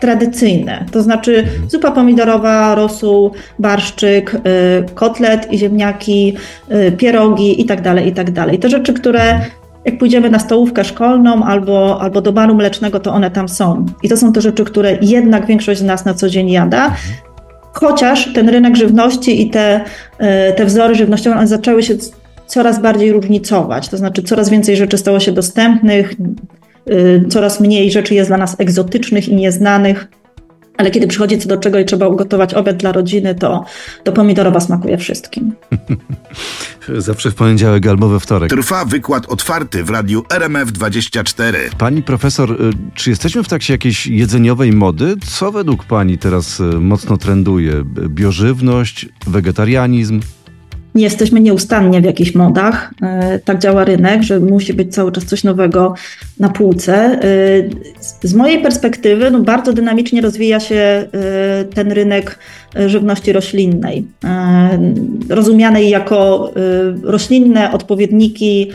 tradycyjne, 0.04 0.86
to 0.92 1.02
znaczy 1.02 1.44
zupa 1.68 1.92
pomidorowa, 1.92 2.76
rosół, 2.76 3.32
barszczyk, 3.60 4.36
y, 4.36 4.40
kotlet 4.96 5.54
i 5.54 5.58
ziemniaki, 5.58 6.36
y, 6.72 6.92
pierogi 6.92 7.62
i 7.62 7.66
tak 7.66 7.82
dalej, 7.82 8.08
i 8.08 8.12
tak. 8.12 8.28
Te 8.62 8.70
rzeczy, 8.70 8.94
które 8.94 9.40
jak 9.86 9.98
pójdziemy 9.98 10.30
na 10.30 10.40
stołówkę 10.40 10.84
szkolną 10.84 11.44
albo, 11.44 12.02
albo 12.02 12.22
do 12.22 12.34
baru 12.34 12.56
mlecznego, 12.56 13.00
to 13.00 13.14
one 13.14 13.32
tam 13.32 13.50
są. 13.50 13.86
I 14.04 14.10
to 14.10 14.18
są 14.18 14.34
te 14.34 14.42
rzeczy, 14.42 14.64
które 14.64 14.98
jednak 15.02 15.46
większość 15.46 15.80
z 15.80 15.84
nas 15.84 16.06
na 16.06 16.14
co 16.14 16.30
dzień 16.30 16.50
jada. 16.50 16.96
Chociaż 17.74 18.34
ten 18.34 18.50
rynek 18.50 18.76
żywności 18.76 19.42
i 19.42 19.50
te, 19.50 19.82
y, 19.82 20.54
te 20.56 20.66
wzory 20.66 20.96
żywnościowe 20.96 21.38
one 21.38 21.48
zaczęły 21.48 21.84
się 21.84 21.94
coraz 22.48 22.82
bardziej 22.82 23.12
różnicować. 23.12 23.90
To 23.90 23.98
znaczy, 23.98 24.24
coraz 24.24 24.50
więcej 24.50 24.76
rzeczy 24.76 24.98
stało 24.98 25.20
się 25.20 25.32
dostępnych, 25.32 26.16
coraz 27.30 27.60
mniej 27.60 27.92
rzeczy 27.92 28.16
jest 28.16 28.30
dla 28.30 28.38
nas 28.38 28.56
egzotycznych 28.60 29.28
i 29.28 29.36
nieznanych. 29.36 30.08
Ale 30.78 30.92
kiedy 30.92 31.08
przychodzi 31.08 31.38
co 31.38 31.50
do 31.50 31.58
czego 31.58 31.80
i 31.80 31.86
trzeba 31.86 32.08
ugotować 32.08 32.54
obiad 32.54 32.78
dla 32.78 32.92
rodziny, 32.92 33.36
to, 33.36 33.66
to 34.04 34.12
pomidorowa 34.12 34.60
smakuje 34.60 34.98
wszystkim. 34.98 35.54
Zawsze 36.98 37.32
w 37.32 37.36
poniedziałek 37.36 37.88
albo 37.88 38.10
we 38.10 38.20
wtorek. 38.20 38.50
Trwa 38.50 38.86
wykład 38.86 39.26
otwarty 39.26 39.84
w 39.84 39.90
radiu 39.90 40.22
RMF24. 40.22 41.54
Pani 41.78 42.04
profesor, 42.04 42.52
y, 42.52 42.72
czy 42.94 43.10
jesteśmy 43.10 43.44
w 43.44 43.48
trakcie 43.48 43.74
jakiejś 43.74 44.08
jedzeniowej 44.08 44.74
mody? 44.74 45.16
Co 45.26 45.52
według 45.52 45.86
pani 45.86 46.18
teraz 46.18 46.60
y, 46.60 46.64
mocno 46.64 47.18
trenduje? 47.18 47.84
Biożywność, 48.10 49.10
wegetarianizm? 49.28 50.22
Nie 50.96 51.04
jesteśmy 51.04 51.40
nieustannie 51.40 52.02
w 52.02 52.04
jakichś 52.04 52.36
modach. 52.36 52.94
E, 53.02 53.40
tak 53.40 53.60
działa 53.60 53.84
rynek, 53.84 54.24
że 54.24 54.40
musi 54.40 54.74
być 54.74 54.94
cały 54.94 55.12
czas 55.12 55.26
coś 55.26 55.44
nowego 55.44 55.94
na 56.40 56.50
półce. 56.50 56.94
E, 56.94 57.20
z 58.28 58.34
mojej 58.34 58.62
perspektywy 58.62 59.32
no, 59.32 59.40
bardzo 59.40 59.74
dynamicznie 59.74 60.22
rozwija 60.22 60.60
się 60.60 60.76
e, 60.76 61.08
ten 61.66 61.92
rynek 61.92 62.40
żywności 62.88 63.34
roślinnej, 63.34 64.06
rozumianej 65.30 65.90
jako 65.90 66.52
roślinne 67.04 67.72
odpowiedniki 67.72 68.72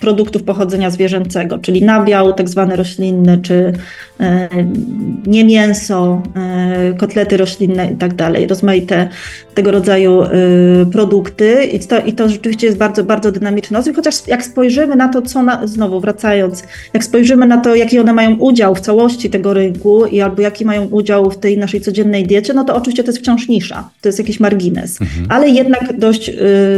produktów 0.00 0.42
pochodzenia 0.42 0.90
zwierzęcego, 0.90 1.58
czyli 1.58 1.84
nabiał 1.84 2.32
tak 2.32 2.48
zwany 2.48 2.76
roślinny, 2.76 3.38
czy 3.42 3.72
e, 4.20 4.48
nie 5.26 5.44
mięso, 5.44 6.22
e, 6.36 6.92
kotlety 6.92 7.36
roślinne 7.36 7.92
i 7.92 7.96
tak 7.96 8.14
dalej, 8.14 8.46
rozmaite 8.46 9.08
tego 9.54 9.70
rodzaju 9.70 10.22
e, 10.22 10.28
produkty. 10.92 11.64
I 11.64 11.80
to, 11.80 12.00
i 12.00 12.12
to 12.12 12.28
rzeczywiście 12.28 12.66
jest 12.66 12.78
bardzo, 12.78 13.04
bardzo 13.04 13.32
dynamiczny 13.32 13.76
rozwój, 13.76 13.94
chociaż 13.94 14.14
jak 14.26 14.44
spojrzymy 14.44 14.96
na 14.96 15.08
to, 15.08 15.22
co 15.22 15.42
na, 15.42 15.66
znowu 15.66 16.00
wracając, 16.00 16.64
jak 16.94 17.04
spojrzymy 17.04 17.46
na 17.46 17.56
to, 17.56 17.74
jaki 17.74 17.98
one 17.98 18.12
mają 18.12 18.36
udział 18.36 18.74
w 18.74 18.80
całości 18.80 19.30
tego 19.30 19.54
rynku 19.54 20.06
i 20.06 20.20
albo 20.20 20.42
jaki 20.42 20.64
mają 20.64 20.84
udział 20.84 21.30
w 21.30 21.38
tej 21.38 21.58
naszej 21.58 21.80
codziennej 21.80 22.26
diecie, 22.26 22.54
no 22.54 22.64
to 22.64 22.76
oczywiście 22.76 23.04
to 23.04 23.10
jest 23.10 23.18
wciąż 23.18 23.48
nisza, 23.48 23.88
to 24.00 24.08
jest 24.08 24.18
jakiś 24.18 24.40
margines, 24.40 25.00
mhm. 25.00 25.26
ale 25.28 25.48
jednak 25.48 25.98
dość 25.98 26.30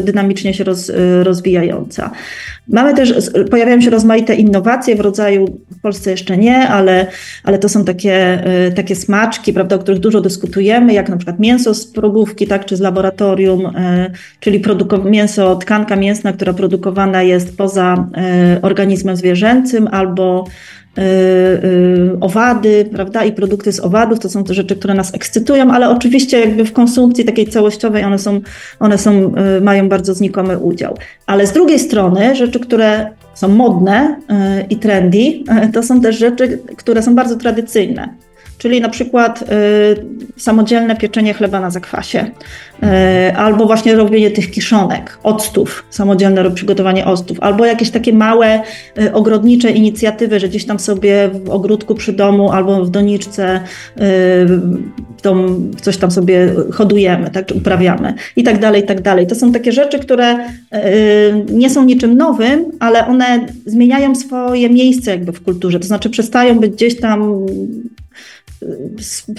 dynamicznie 0.02 0.54
się 0.54 0.64
roz, 0.64 0.92
rozwijająca. 1.22 2.10
Mamy 2.68 2.94
też, 2.94 3.07
pojawiają 3.50 3.80
się 3.80 3.90
rozmaite 3.90 4.34
innowacje 4.34 4.96
w 4.96 5.00
rodzaju, 5.00 5.58
w 5.70 5.80
Polsce 5.80 6.10
jeszcze 6.10 6.36
nie, 6.36 6.68
ale, 6.68 7.06
ale 7.44 7.58
to 7.58 7.68
są 7.68 7.84
takie, 7.84 8.44
y, 8.68 8.72
takie 8.72 8.96
smaczki, 8.96 9.52
prawda, 9.52 9.76
o 9.76 9.78
których 9.78 10.00
dużo 10.00 10.20
dyskutujemy, 10.20 10.92
jak 10.92 11.08
na 11.08 11.16
przykład 11.16 11.38
mięso 11.38 11.74
z 11.74 11.86
probówki, 11.86 12.46
tak, 12.46 12.64
czy 12.64 12.76
z 12.76 12.80
laboratorium, 12.80 13.66
y, 13.66 14.10
czyli 14.40 14.62
mięso, 15.04 15.56
tkanka 15.56 15.96
mięsna, 15.96 16.32
która 16.32 16.52
produkowana 16.52 17.22
jest 17.22 17.56
poza 17.56 18.08
y, 18.56 18.60
organizmem 18.62 19.16
zwierzęcym 19.16 19.88
albo 19.92 20.44
owady, 22.20 22.88
prawda, 22.92 23.24
i 23.24 23.32
produkty 23.32 23.72
z 23.72 23.80
owadów, 23.80 24.18
to 24.18 24.28
są 24.28 24.44
te 24.44 24.54
rzeczy, 24.54 24.76
które 24.76 24.94
nas 24.94 25.14
ekscytują, 25.14 25.70
ale 25.72 25.90
oczywiście 25.90 26.40
jakby 26.40 26.64
w 26.64 26.72
konsumpcji 26.72 27.24
takiej 27.24 27.46
całościowej 27.46 28.04
one 28.04 28.18
są, 28.18 28.40
one 28.80 28.98
są, 28.98 29.32
y, 29.56 29.60
mają 29.60 29.88
bardzo 29.88 30.14
znikomy 30.14 30.58
udział. 30.58 30.96
Ale 31.26 31.46
z 31.46 31.52
drugiej 31.52 31.78
strony 31.78 32.36
rzeczy, 32.36 32.60
które 32.60 33.10
są 33.34 33.48
modne 33.48 34.16
i 34.70 34.76
trendy, 34.76 35.18
to 35.72 35.82
są 35.82 36.00
też 36.00 36.18
rzeczy, 36.18 36.58
które 36.76 37.02
są 37.02 37.14
bardzo 37.14 37.36
tradycyjne 37.36 38.08
czyli 38.58 38.80
na 38.80 38.88
przykład 38.88 39.42
y, 39.42 39.46
samodzielne 40.36 40.96
pieczenie 40.96 41.34
chleba 41.34 41.60
na 41.60 41.70
zakwasie, 41.70 42.30
y, 42.82 43.36
albo 43.36 43.66
właśnie 43.66 43.94
robienie 43.94 44.30
tych 44.30 44.50
kiszonek, 44.50 45.18
octów, 45.22 45.84
samodzielne 45.90 46.50
przygotowanie 46.50 47.06
octów, 47.06 47.38
albo 47.40 47.66
jakieś 47.66 47.90
takie 47.90 48.12
małe 48.12 48.60
y, 48.98 49.12
ogrodnicze 49.12 49.70
inicjatywy, 49.70 50.40
że 50.40 50.48
gdzieś 50.48 50.66
tam 50.66 50.78
sobie 50.78 51.30
w 51.44 51.50
ogródku 51.50 51.94
przy 51.94 52.12
domu 52.12 52.52
albo 52.52 52.84
w 52.84 52.90
doniczce 52.90 53.60
tą, 55.22 55.60
coś 55.80 55.96
tam 55.96 56.10
sobie 56.10 56.54
hodujemy, 56.72 57.30
tak, 57.30 57.46
czy 57.46 57.54
uprawiamy 57.54 58.14
i 58.36 58.42
tak 58.42 58.58
dalej, 58.58 58.82
i 58.82 58.86
tak 58.86 59.02
dalej. 59.02 59.26
To 59.26 59.34
są 59.34 59.52
takie 59.52 59.72
rzeczy, 59.72 59.98
które 59.98 60.36
nie 61.52 61.70
są 61.70 61.84
niczym 61.84 62.16
nowym, 62.16 62.64
ale 62.80 63.06
one 63.06 63.46
zmieniają 63.66 64.14
swoje 64.14 64.70
miejsce 64.70 65.10
jakby 65.10 65.32
w 65.32 65.42
kulturze, 65.42 65.80
to 65.80 65.86
znaczy 65.86 66.10
przestają 66.10 66.58
być 66.58 66.72
gdzieś 66.72 67.00
tam 67.00 67.46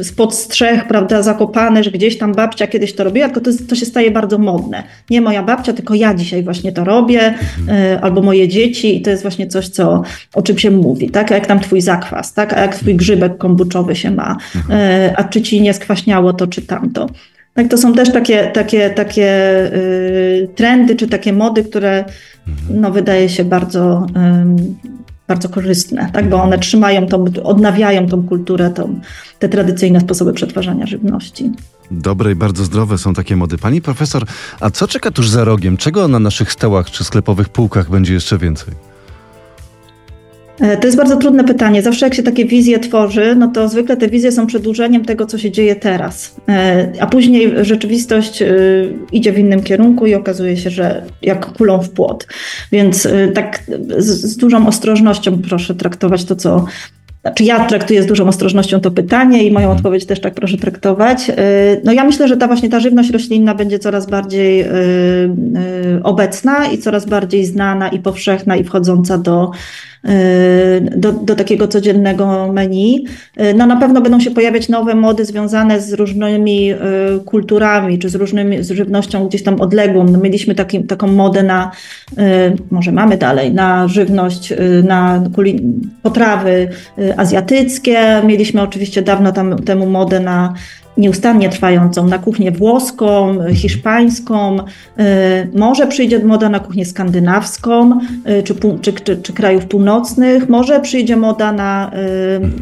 spod 0.03 0.35
strzech, 0.35 0.87
prawda, 0.87 1.21
zakopane, 1.21 1.83
że 1.83 1.91
gdzieś 1.91 2.17
tam 2.17 2.33
babcia 2.33 2.67
kiedyś 2.67 2.93
to 2.93 3.03
robiła, 3.03 3.29
tylko 3.29 3.41
to, 3.41 3.51
to 3.69 3.75
się 3.75 3.85
staje 3.85 4.11
bardzo 4.11 4.37
modne. 4.37 4.83
Nie 5.09 5.21
moja 5.21 5.43
babcia, 5.43 5.73
tylko 5.73 5.93
ja 5.93 6.13
dzisiaj 6.13 6.43
właśnie 6.43 6.71
to 6.71 6.83
robię, 6.83 7.33
mhm. 7.59 7.99
albo 8.03 8.21
moje 8.21 8.47
dzieci 8.47 8.97
i 8.97 9.01
to 9.01 9.09
jest 9.09 9.21
właśnie 9.21 9.47
coś, 9.47 9.67
co, 9.67 10.03
o 10.33 10.41
czym 10.41 10.57
się 10.57 10.71
mówi, 10.71 11.09
tak? 11.09 11.31
A 11.31 11.35
jak 11.35 11.47
tam 11.47 11.59
twój 11.59 11.81
zakwas, 11.81 12.33
tak? 12.33 12.53
A 12.53 12.61
jak 12.61 12.75
twój 12.75 12.95
grzybek 12.95 13.37
kombuczowy 13.37 13.95
się 13.95 14.11
ma, 14.11 14.37
mhm. 14.55 14.79
e, 14.79 15.13
a 15.17 15.23
czy 15.23 15.41
ci 15.41 15.61
nie 15.61 15.73
skwaśniało 15.73 16.33
to, 16.33 16.47
czy 16.47 16.61
tamto. 16.61 17.09
Tak, 17.53 17.67
to 17.67 17.77
są 17.77 17.93
też 17.93 18.11
takie, 18.11 18.51
takie, 18.53 18.89
takie 18.89 19.31
y, 19.73 20.49
trendy 20.55 20.95
czy 20.95 21.07
takie 21.07 21.33
mody, 21.33 21.63
które 21.63 22.05
no, 22.69 22.91
wydaje 22.91 23.29
się 23.29 23.45
bardzo, 23.45 24.07
bardzo 25.29 25.49
korzystne, 25.49 26.09
tak? 26.13 26.29
bo 26.29 26.43
one 26.43 26.59
trzymają 26.59 27.07
tą, 27.07 27.25
odnawiają 27.43 28.07
tą 28.07 28.23
kulturę, 28.23 28.69
tą, 28.69 28.99
te 29.39 29.49
tradycyjne 29.49 29.99
sposoby 29.99 30.33
przetwarzania 30.33 30.85
żywności. 30.85 31.51
Dobre 31.91 32.31
i 32.31 32.35
bardzo 32.35 32.63
zdrowe 32.63 32.97
są 32.97 33.13
takie 33.13 33.35
mody. 33.35 33.57
Pani 33.57 33.81
profesor, 33.81 34.25
a 34.59 34.69
co 34.69 34.87
czeka 34.87 35.11
tuż 35.11 35.29
za 35.29 35.43
rogiem? 35.43 35.77
Czego 35.77 36.07
na 36.07 36.19
naszych 36.19 36.51
stołach 36.51 36.91
czy 36.91 37.03
sklepowych 37.03 37.49
półkach 37.49 37.89
będzie 37.89 38.13
jeszcze 38.13 38.37
więcej? 38.37 38.88
E, 40.59 40.77
to 40.77 40.87
jest 40.87 40.97
bardzo 40.97 41.17
trudne 41.17 41.43
pytanie. 41.43 41.81
Zawsze 41.81 42.05
jak 42.05 42.13
się 42.13 42.23
takie 42.23 42.45
wizje 42.45 42.79
tworzy, 42.79 43.35
no 43.35 43.47
to 43.47 43.69
zwykle 43.69 43.97
te 43.97 44.07
wizje 44.07 44.31
są 44.31 44.47
przedłużeniem 44.47 45.05
tego, 45.05 45.25
co 45.25 45.37
się 45.37 45.51
dzieje 45.51 45.75
teraz. 45.75 46.35
E, 46.49 46.91
a 46.99 47.07
później 47.07 47.51
rzeczywistość 47.61 48.41
e, 48.41 48.47
idzie 49.11 49.31
w 49.31 49.37
innym 49.37 49.63
kierunku 49.63 50.05
i 50.05 50.15
okazuje 50.15 50.57
się, 50.57 50.69
że 50.69 51.03
jak 51.21 51.53
kulą 51.53 51.81
w 51.81 51.89
płot. 51.89 52.27
Więc 52.71 53.07
tak 53.33 53.63
z, 53.97 54.05
z 54.05 54.37
dużą 54.37 54.67
ostrożnością 54.67 55.41
proszę 55.49 55.75
traktować 55.75 56.25
to, 56.25 56.35
co 56.35 56.65
znaczy 57.21 57.43
ja 57.43 57.65
traktuję 57.65 58.03
z 58.03 58.05
dużą 58.05 58.27
ostrożnością 58.27 58.79
to 58.79 58.91
pytanie 58.91 59.43
i 59.43 59.51
moją 59.51 59.65
mhm. 59.65 59.77
odpowiedź 59.77 60.05
też 60.05 60.21
tak 60.21 60.33
proszę 60.33 60.57
traktować. 60.57 61.31
No 61.83 61.91
ja 61.91 62.03
myślę, 62.03 62.27
że 62.27 62.37
ta 62.37 62.47
właśnie 62.47 62.69
ta 62.69 62.79
żywność 62.79 63.09
roślinna 63.09 63.55
będzie 63.55 63.79
coraz 63.79 64.05
bardziej 64.05 64.65
obecna 66.03 66.65
i 66.65 66.77
coraz 66.77 67.05
bardziej 67.05 67.45
znana 67.45 67.89
i 67.89 67.99
powszechna 67.99 68.55
i 68.55 68.63
wchodząca 68.63 69.17
do 69.17 69.51
do, 70.95 71.11
do 71.11 71.35
takiego 71.35 71.67
codziennego 71.67 72.53
menu. 72.53 73.05
No 73.55 73.65
na 73.65 73.75
pewno 73.75 74.01
będą 74.01 74.19
się 74.19 74.31
pojawiać 74.31 74.69
nowe 74.69 74.95
mody 74.95 75.25
związane 75.25 75.81
z 75.81 75.93
różnymi 75.93 76.71
e, 76.71 76.77
kulturami, 77.25 77.99
czy 77.99 78.09
z 78.09 78.15
różnymi, 78.15 78.63
z 78.63 78.71
żywnością 78.71 79.27
gdzieś 79.27 79.43
tam 79.43 79.61
odległą. 79.61 80.03
No 80.03 80.19
mieliśmy 80.19 80.55
taki, 80.55 80.83
taką 80.83 81.07
modę 81.07 81.43
na, 81.43 81.71
e, 82.17 82.51
może 82.71 82.91
mamy 82.91 83.17
dalej, 83.17 83.53
na 83.53 83.87
żywność, 83.87 84.51
e, 84.51 84.57
na 84.83 85.23
potrawy 86.03 86.69
azjatyckie. 87.17 88.21
Mieliśmy 88.25 88.61
oczywiście 88.61 89.01
dawno 89.01 89.31
tam, 89.31 89.63
temu 89.63 89.85
modę 89.85 90.19
na 90.19 90.53
nieustannie 90.97 91.49
trwającą 91.49 92.07
na 92.07 92.17
kuchnię 92.17 92.51
włoską, 92.51 93.37
hiszpańską, 93.53 94.57
y, 94.59 94.63
może 95.53 95.87
przyjdzie 95.87 96.19
moda 96.19 96.49
na 96.49 96.59
kuchnię 96.59 96.85
skandynawską 96.85 97.99
y, 98.39 98.43
czy, 98.43 98.55
czy, 98.81 98.93
czy, 98.93 99.17
czy 99.17 99.33
krajów 99.33 99.65
północnych, 99.65 100.49
może 100.49 100.79
przyjdzie 100.79 101.15
moda 101.15 101.51
na, 101.51 101.91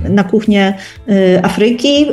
y, 0.06 0.10
na 0.10 0.24
kuchnię 0.24 0.74
Afryki 1.44 2.06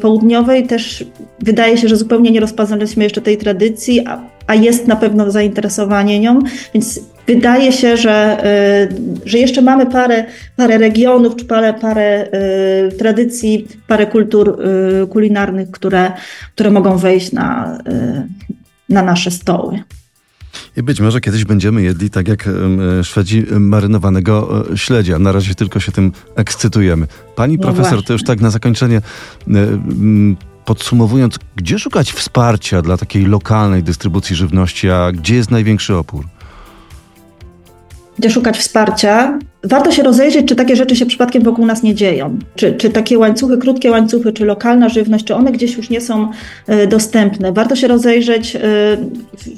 Południowej. 0.00 0.66
Też 0.66 1.04
wydaje 1.40 1.78
się, 1.78 1.88
że 1.88 1.96
zupełnie 1.96 2.30
nie 2.30 2.40
rozpoznaliśmy 2.40 3.04
jeszcze 3.04 3.20
tej 3.20 3.36
tradycji, 3.36 4.06
a, 4.06 4.20
a 4.46 4.54
jest 4.54 4.88
na 4.88 4.96
pewno 4.96 5.30
zainteresowanie 5.30 6.20
nią, 6.20 6.38
więc 6.74 7.00
wydaje 7.26 7.72
się, 7.72 7.96
że, 7.96 8.44
y, 9.24 9.28
że 9.28 9.38
jeszcze 9.38 9.62
mamy 9.62 9.86
parę, 9.86 10.24
parę 10.56 10.78
regionów, 10.78 11.36
czy 11.36 11.44
parę, 11.44 11.74
parę 11.74 12.26
y, 12.88 12.96
tradycji, 12.98 13.68
parę 13.86 14.06
kultur 14.06 14.60
y, 15.02 15.06
kulinarnych, 15.06 15.70
które, 15.70 16.12
które 16.54 16.70
mogą 16.70 16.98
wejść 16.98 17.32
na, 17.32 17.78
na 18.88 19.02
nasze 19.02 19.30
stoły. 19.30 19.82
I 20.76 20.82
być 20.82 21.00
może 21.00 21.20
kiedyś 21.20 21.44
będziemy 21.44 21.82
jedli 21.82 22.10
tak 22.10 22.28
jak 22.28 22.48
Szwedzi 23.02 23.46
marynowanego 23.50 24.64
śledzia. 24.76 25.18
Na 25.18 25.32
razie 25.32 25.54
tylko 25.54 25.80
się 25.80 25.92
tym 25.92 26.12
ekscytujemy. 26.36 27.06
Pani 27.36 27.56
no 27.56 27.62
profesor, 27.62 27.90
właśnie. 27.90 28.06
to 28.06 28.12
już 28.12 28.24
tak 28.24 28.40
na 28.40 28.50
zakończenie 28.50 29.00
podsumowując, 30.64 31.38
gdzie 31.56 31.78
szukać 31.78 32.12
wsparcia 32.12 32.82
dla 32.82 32.96
takiej 32.96 33.26
lokalnej 33.26 33.82
dystrybucji 33.82 34.36
żywności, 34.36 34.90
a 34.90 35.12
gdzie 35.12 35.34
jest 35.34 35.50
największy 35.50 35.96
opór? 35.96 36.24
Gdzie 38.18 38.30
szukać 38.30 38.58
wsparcia? 38.58 39.38
Warto 39.64 39.92
się 39.92 40.02
rozejrzeć, 40.02 40.46
czy 40.46 40.56
takie 40.56 40.76
rzeczy 40.76 40.96
się 40.96 41.06
przypadkiem 41.06 41.42
wokół 41.42 41.66
nas 41.66 41.82
nie 41.82 41.94
dzieją. 41.94 42.38
Czy, 42.56 42.72
czy 42.72 42.90
takie 42.90 43.18
łańcuchy, 43.18 43.58
krótkie 43.58 43.90
łańcuchy, 43.90 44.32
czy 44.32 44.44
lokalna 44.44 44.88
żywność, 44.88 45.24
czy 45.24 45.34
one 45.34 45.52
gdzieś 45.52 45.76
już 45.76 45.90
nie 45.90 46.00
są 46.00 46.30
e, 46.66 46.86
dostępne. 46.86 47.52
Warto 47.52 47.76
się 47.76 47.88
rozejrzeć 47.88 48.56
e, 48.56 48.60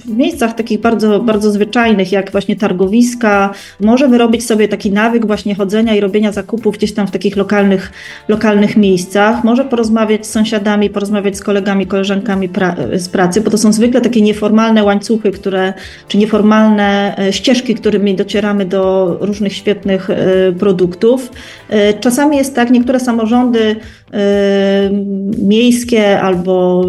w 0.04 0.16
miejscach 0.16 0.54
takich 0.54 0.80
bardzo, 0.80 1.20
bardzo 1.20 1.50
zwyczajnych, 1.50 2.12
jak 2.12 2.32
właśnie 2.32 2.56
targowiska. 2.56 3.54
Może 3.80 4.08
wyrobić 4.08 4.46
sobie 4.46 4.68
taki 4.68 4.92
nawyk 4.92 5.26
właśnie 5.26 5.54
chodzenia 5.54 5.94
i 5.94 6.00
robienia 6.00 6.32
zakupów 6.32 6.76
gdzieś 6.76 6.94
tam 6.94 7.06
w 7.06 7.10
takich 7.10 7.36
lokalnych, 7.36 7.92
lokalnych 8.28 8.76
miejscach. 8.76 9.44
Może 9.44 9.64
porozmawiać 9.64 10.26
z 10.26 10.30
sąsiadami, 10.30 10.90
porozmawiać 10.90 11.36
z 11.36 11.40
kolegami, 11.40 11.86
koleżankami 11.86 12.48
pra 12.48 12.76
z 12.96 13.08
pracy, 13.08 13.40
bo 13.40 13.50
to 13.50 13.58
są 13.58 13.72
zwykle 13.72 14.00
takie 14.00 14.22
nieformalne 14.22 14.84
łańcuchy, 14.84 15.30
które, 15.30 15.72
czy 16.08 16.18
nieformalne 16.18 17.14
e, 17.18 17.32
ścieżki, 17.32 17.74
którymi 17.74 18.14
docieramy 18.14 18.64
do 18.64 19.16
różnych 19.20 19.52
świetnych 19.52 19.93
e, 19.94 20.52
produktów. 20.52 21.30
E, 21.68 21.94
czasami 21.94 22.36
jest 22.36 22.54
tak, 22.54 22.70
niektóre 22.70 23.00
samorządy 23.00 23.76
e, 24.12 24.90
miejskie 25.38 26.20
albo, 26.20 26.84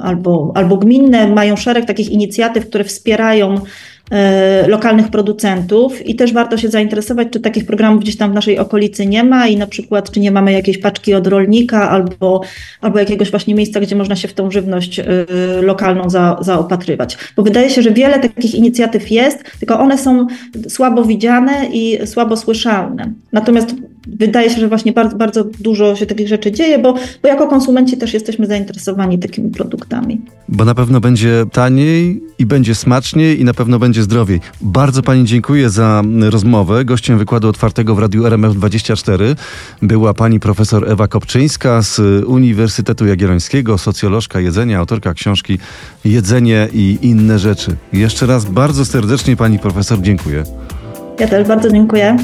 albo, 0.00 0.52
albo 0.54 0.76
gminne 0.76 1.28
mają 1.28 1.56
szereg 1.56 1.84
takich 1.86 2.10
inicjatyw, 2.10 2.68
które 2.68 2.84
wspierają 2.84 3.60
lokalnych 4.66 5.08
producentów 5.08 6.06
i 6.06 6.14
też 6.14 6.32
warto 6.32 6.56
się 6.56 6.68
zainteresować, 6.68 7.28
czy 7.30 7.40
takich 7.40 7.66
programów 7.66 8.02
gdzieś 8.02 8.16
tam 8.16 8.30
w 8.30 8.34
naszej 8.34 8.58
okolicy 8.58 9.06
nie 9.06 9.24
ma 9.24 9.46
i 9.46 9.56
na 9.56 9.66
przykład, 9.66 10.10
czy 10.10 10.20
nie 10.20 10.30
mamy 10.30 10.52
jakiejś 10.52 10.78
paczki 10.78 11.14
od 11.14 11.26
rolnika 11.26 11.90
albo, 11.90 12.40
albo 12.80 12.98
jakiegoś 12.98 13.30
właśnie 13.30 13.54
miejsca, 13.54 13.80
gdzie 13.80 13.96
można 13.96 14.16
się 14.16 14.28
w 14.28 14.34
tą 14.34 14.50
żywność 14.50 14.98
e, 14.98 15.04
lokalną 15.62 16.10
za, 16.10 16.36
zaopatrywać. 16.40 17.18
Bo 17.36 17.42
wydaje 17.42 17.70
się, 17.70 17.82
że 17.82 17.90
wiele 17.90 18.18
takich 18.18 18.54
inicjatyw 18.54 19.10
jest, 19.10 19.44
tylko 19.58 19.80
one 19.80 19.98
są 19.98 20.26
słabo 20.68 21.04
widziane 21.04 21.66
i 21.72 22.06
słabo 22.06 22.36
słyszalne. 22.36 23.12
Natomiast 23.32 23.74
wydaje 24.16 24.50
się, 24.50 24.60
że 24.60 24.68
właśnie 24.68 24.92
bardzo, 24.92 25.16
bardzo 25.16 25.44
dużo 25.44 25.96
się 25.96 26.06
takich 26.06 26.28
rzeczy 26.28 26.52
dzieje, 26.52 26.78
bo, 26.78 26.94
bo 27.22 27.28
jako 27.28 27.46
konsumenci 27.46 27.96
też 27.96 28.14
jesteśmy 28.14 28.46
zainteresowani 28.46 29.18
takimi 29.18 29.50
produktami. 29.50 30.20
Bo 30.48 30.64
na 30.64 30.74
pewno 30.74 31.00
będzie 31.00 31.44
taniej 31.52 32.22
i 32.38 32.46
będzie 32.46 32.74
smaczniej 32.74 33.40
i 33.40 33.44
na 33.44 33.54
pewno 33.54 33.78
będzie 33.78 34.02
zdrowiej. 34.02 34.40
Bardzo 34.60 35.02
Pani 35.02 35.24
dziękuję 35.24 35.70
za 35.70 36.02
rozmowę. 36.30 36.84
Gościem 36.84 37.18
wykładu 37.18 37.48
otwartego 37.48 37.94
w 37.94 37.98
Radiu 37.98 38.22
RMF24 38.22 39.36
była 39.82 40.14
Pani 40.14 40.40
profesor 40.40 40.90
Ewa 40.90 41.08
Kopczyńska 41.08 41.82
z 41.82 42.24
Uniwersytetu 42.26 43.06
Jagiellońskiego, 43.06 43.78
socjolożka 43.78 44.40
jedzenia, 44.40 44.78
autorka 44.78 45.14
książki 45.14 45.58
Jedzenie 46.04 46.68
i 46.72 46.98
inne 47.02 47.38
rzeczy. 47.38 47.76
Jeszcze 47.92 48.26
raz 48.26 48.44
bardzo 48.44 48.84
serdecznie 48.84 49.36
Pani 49.36 49.58
profesor 49.58 50.00
dziękuję. 50.00 50.44
Ja 51.20 51.28
też 51.28 51.48
bardzo 51.48 51.70
dziękuję. 51.70 52.16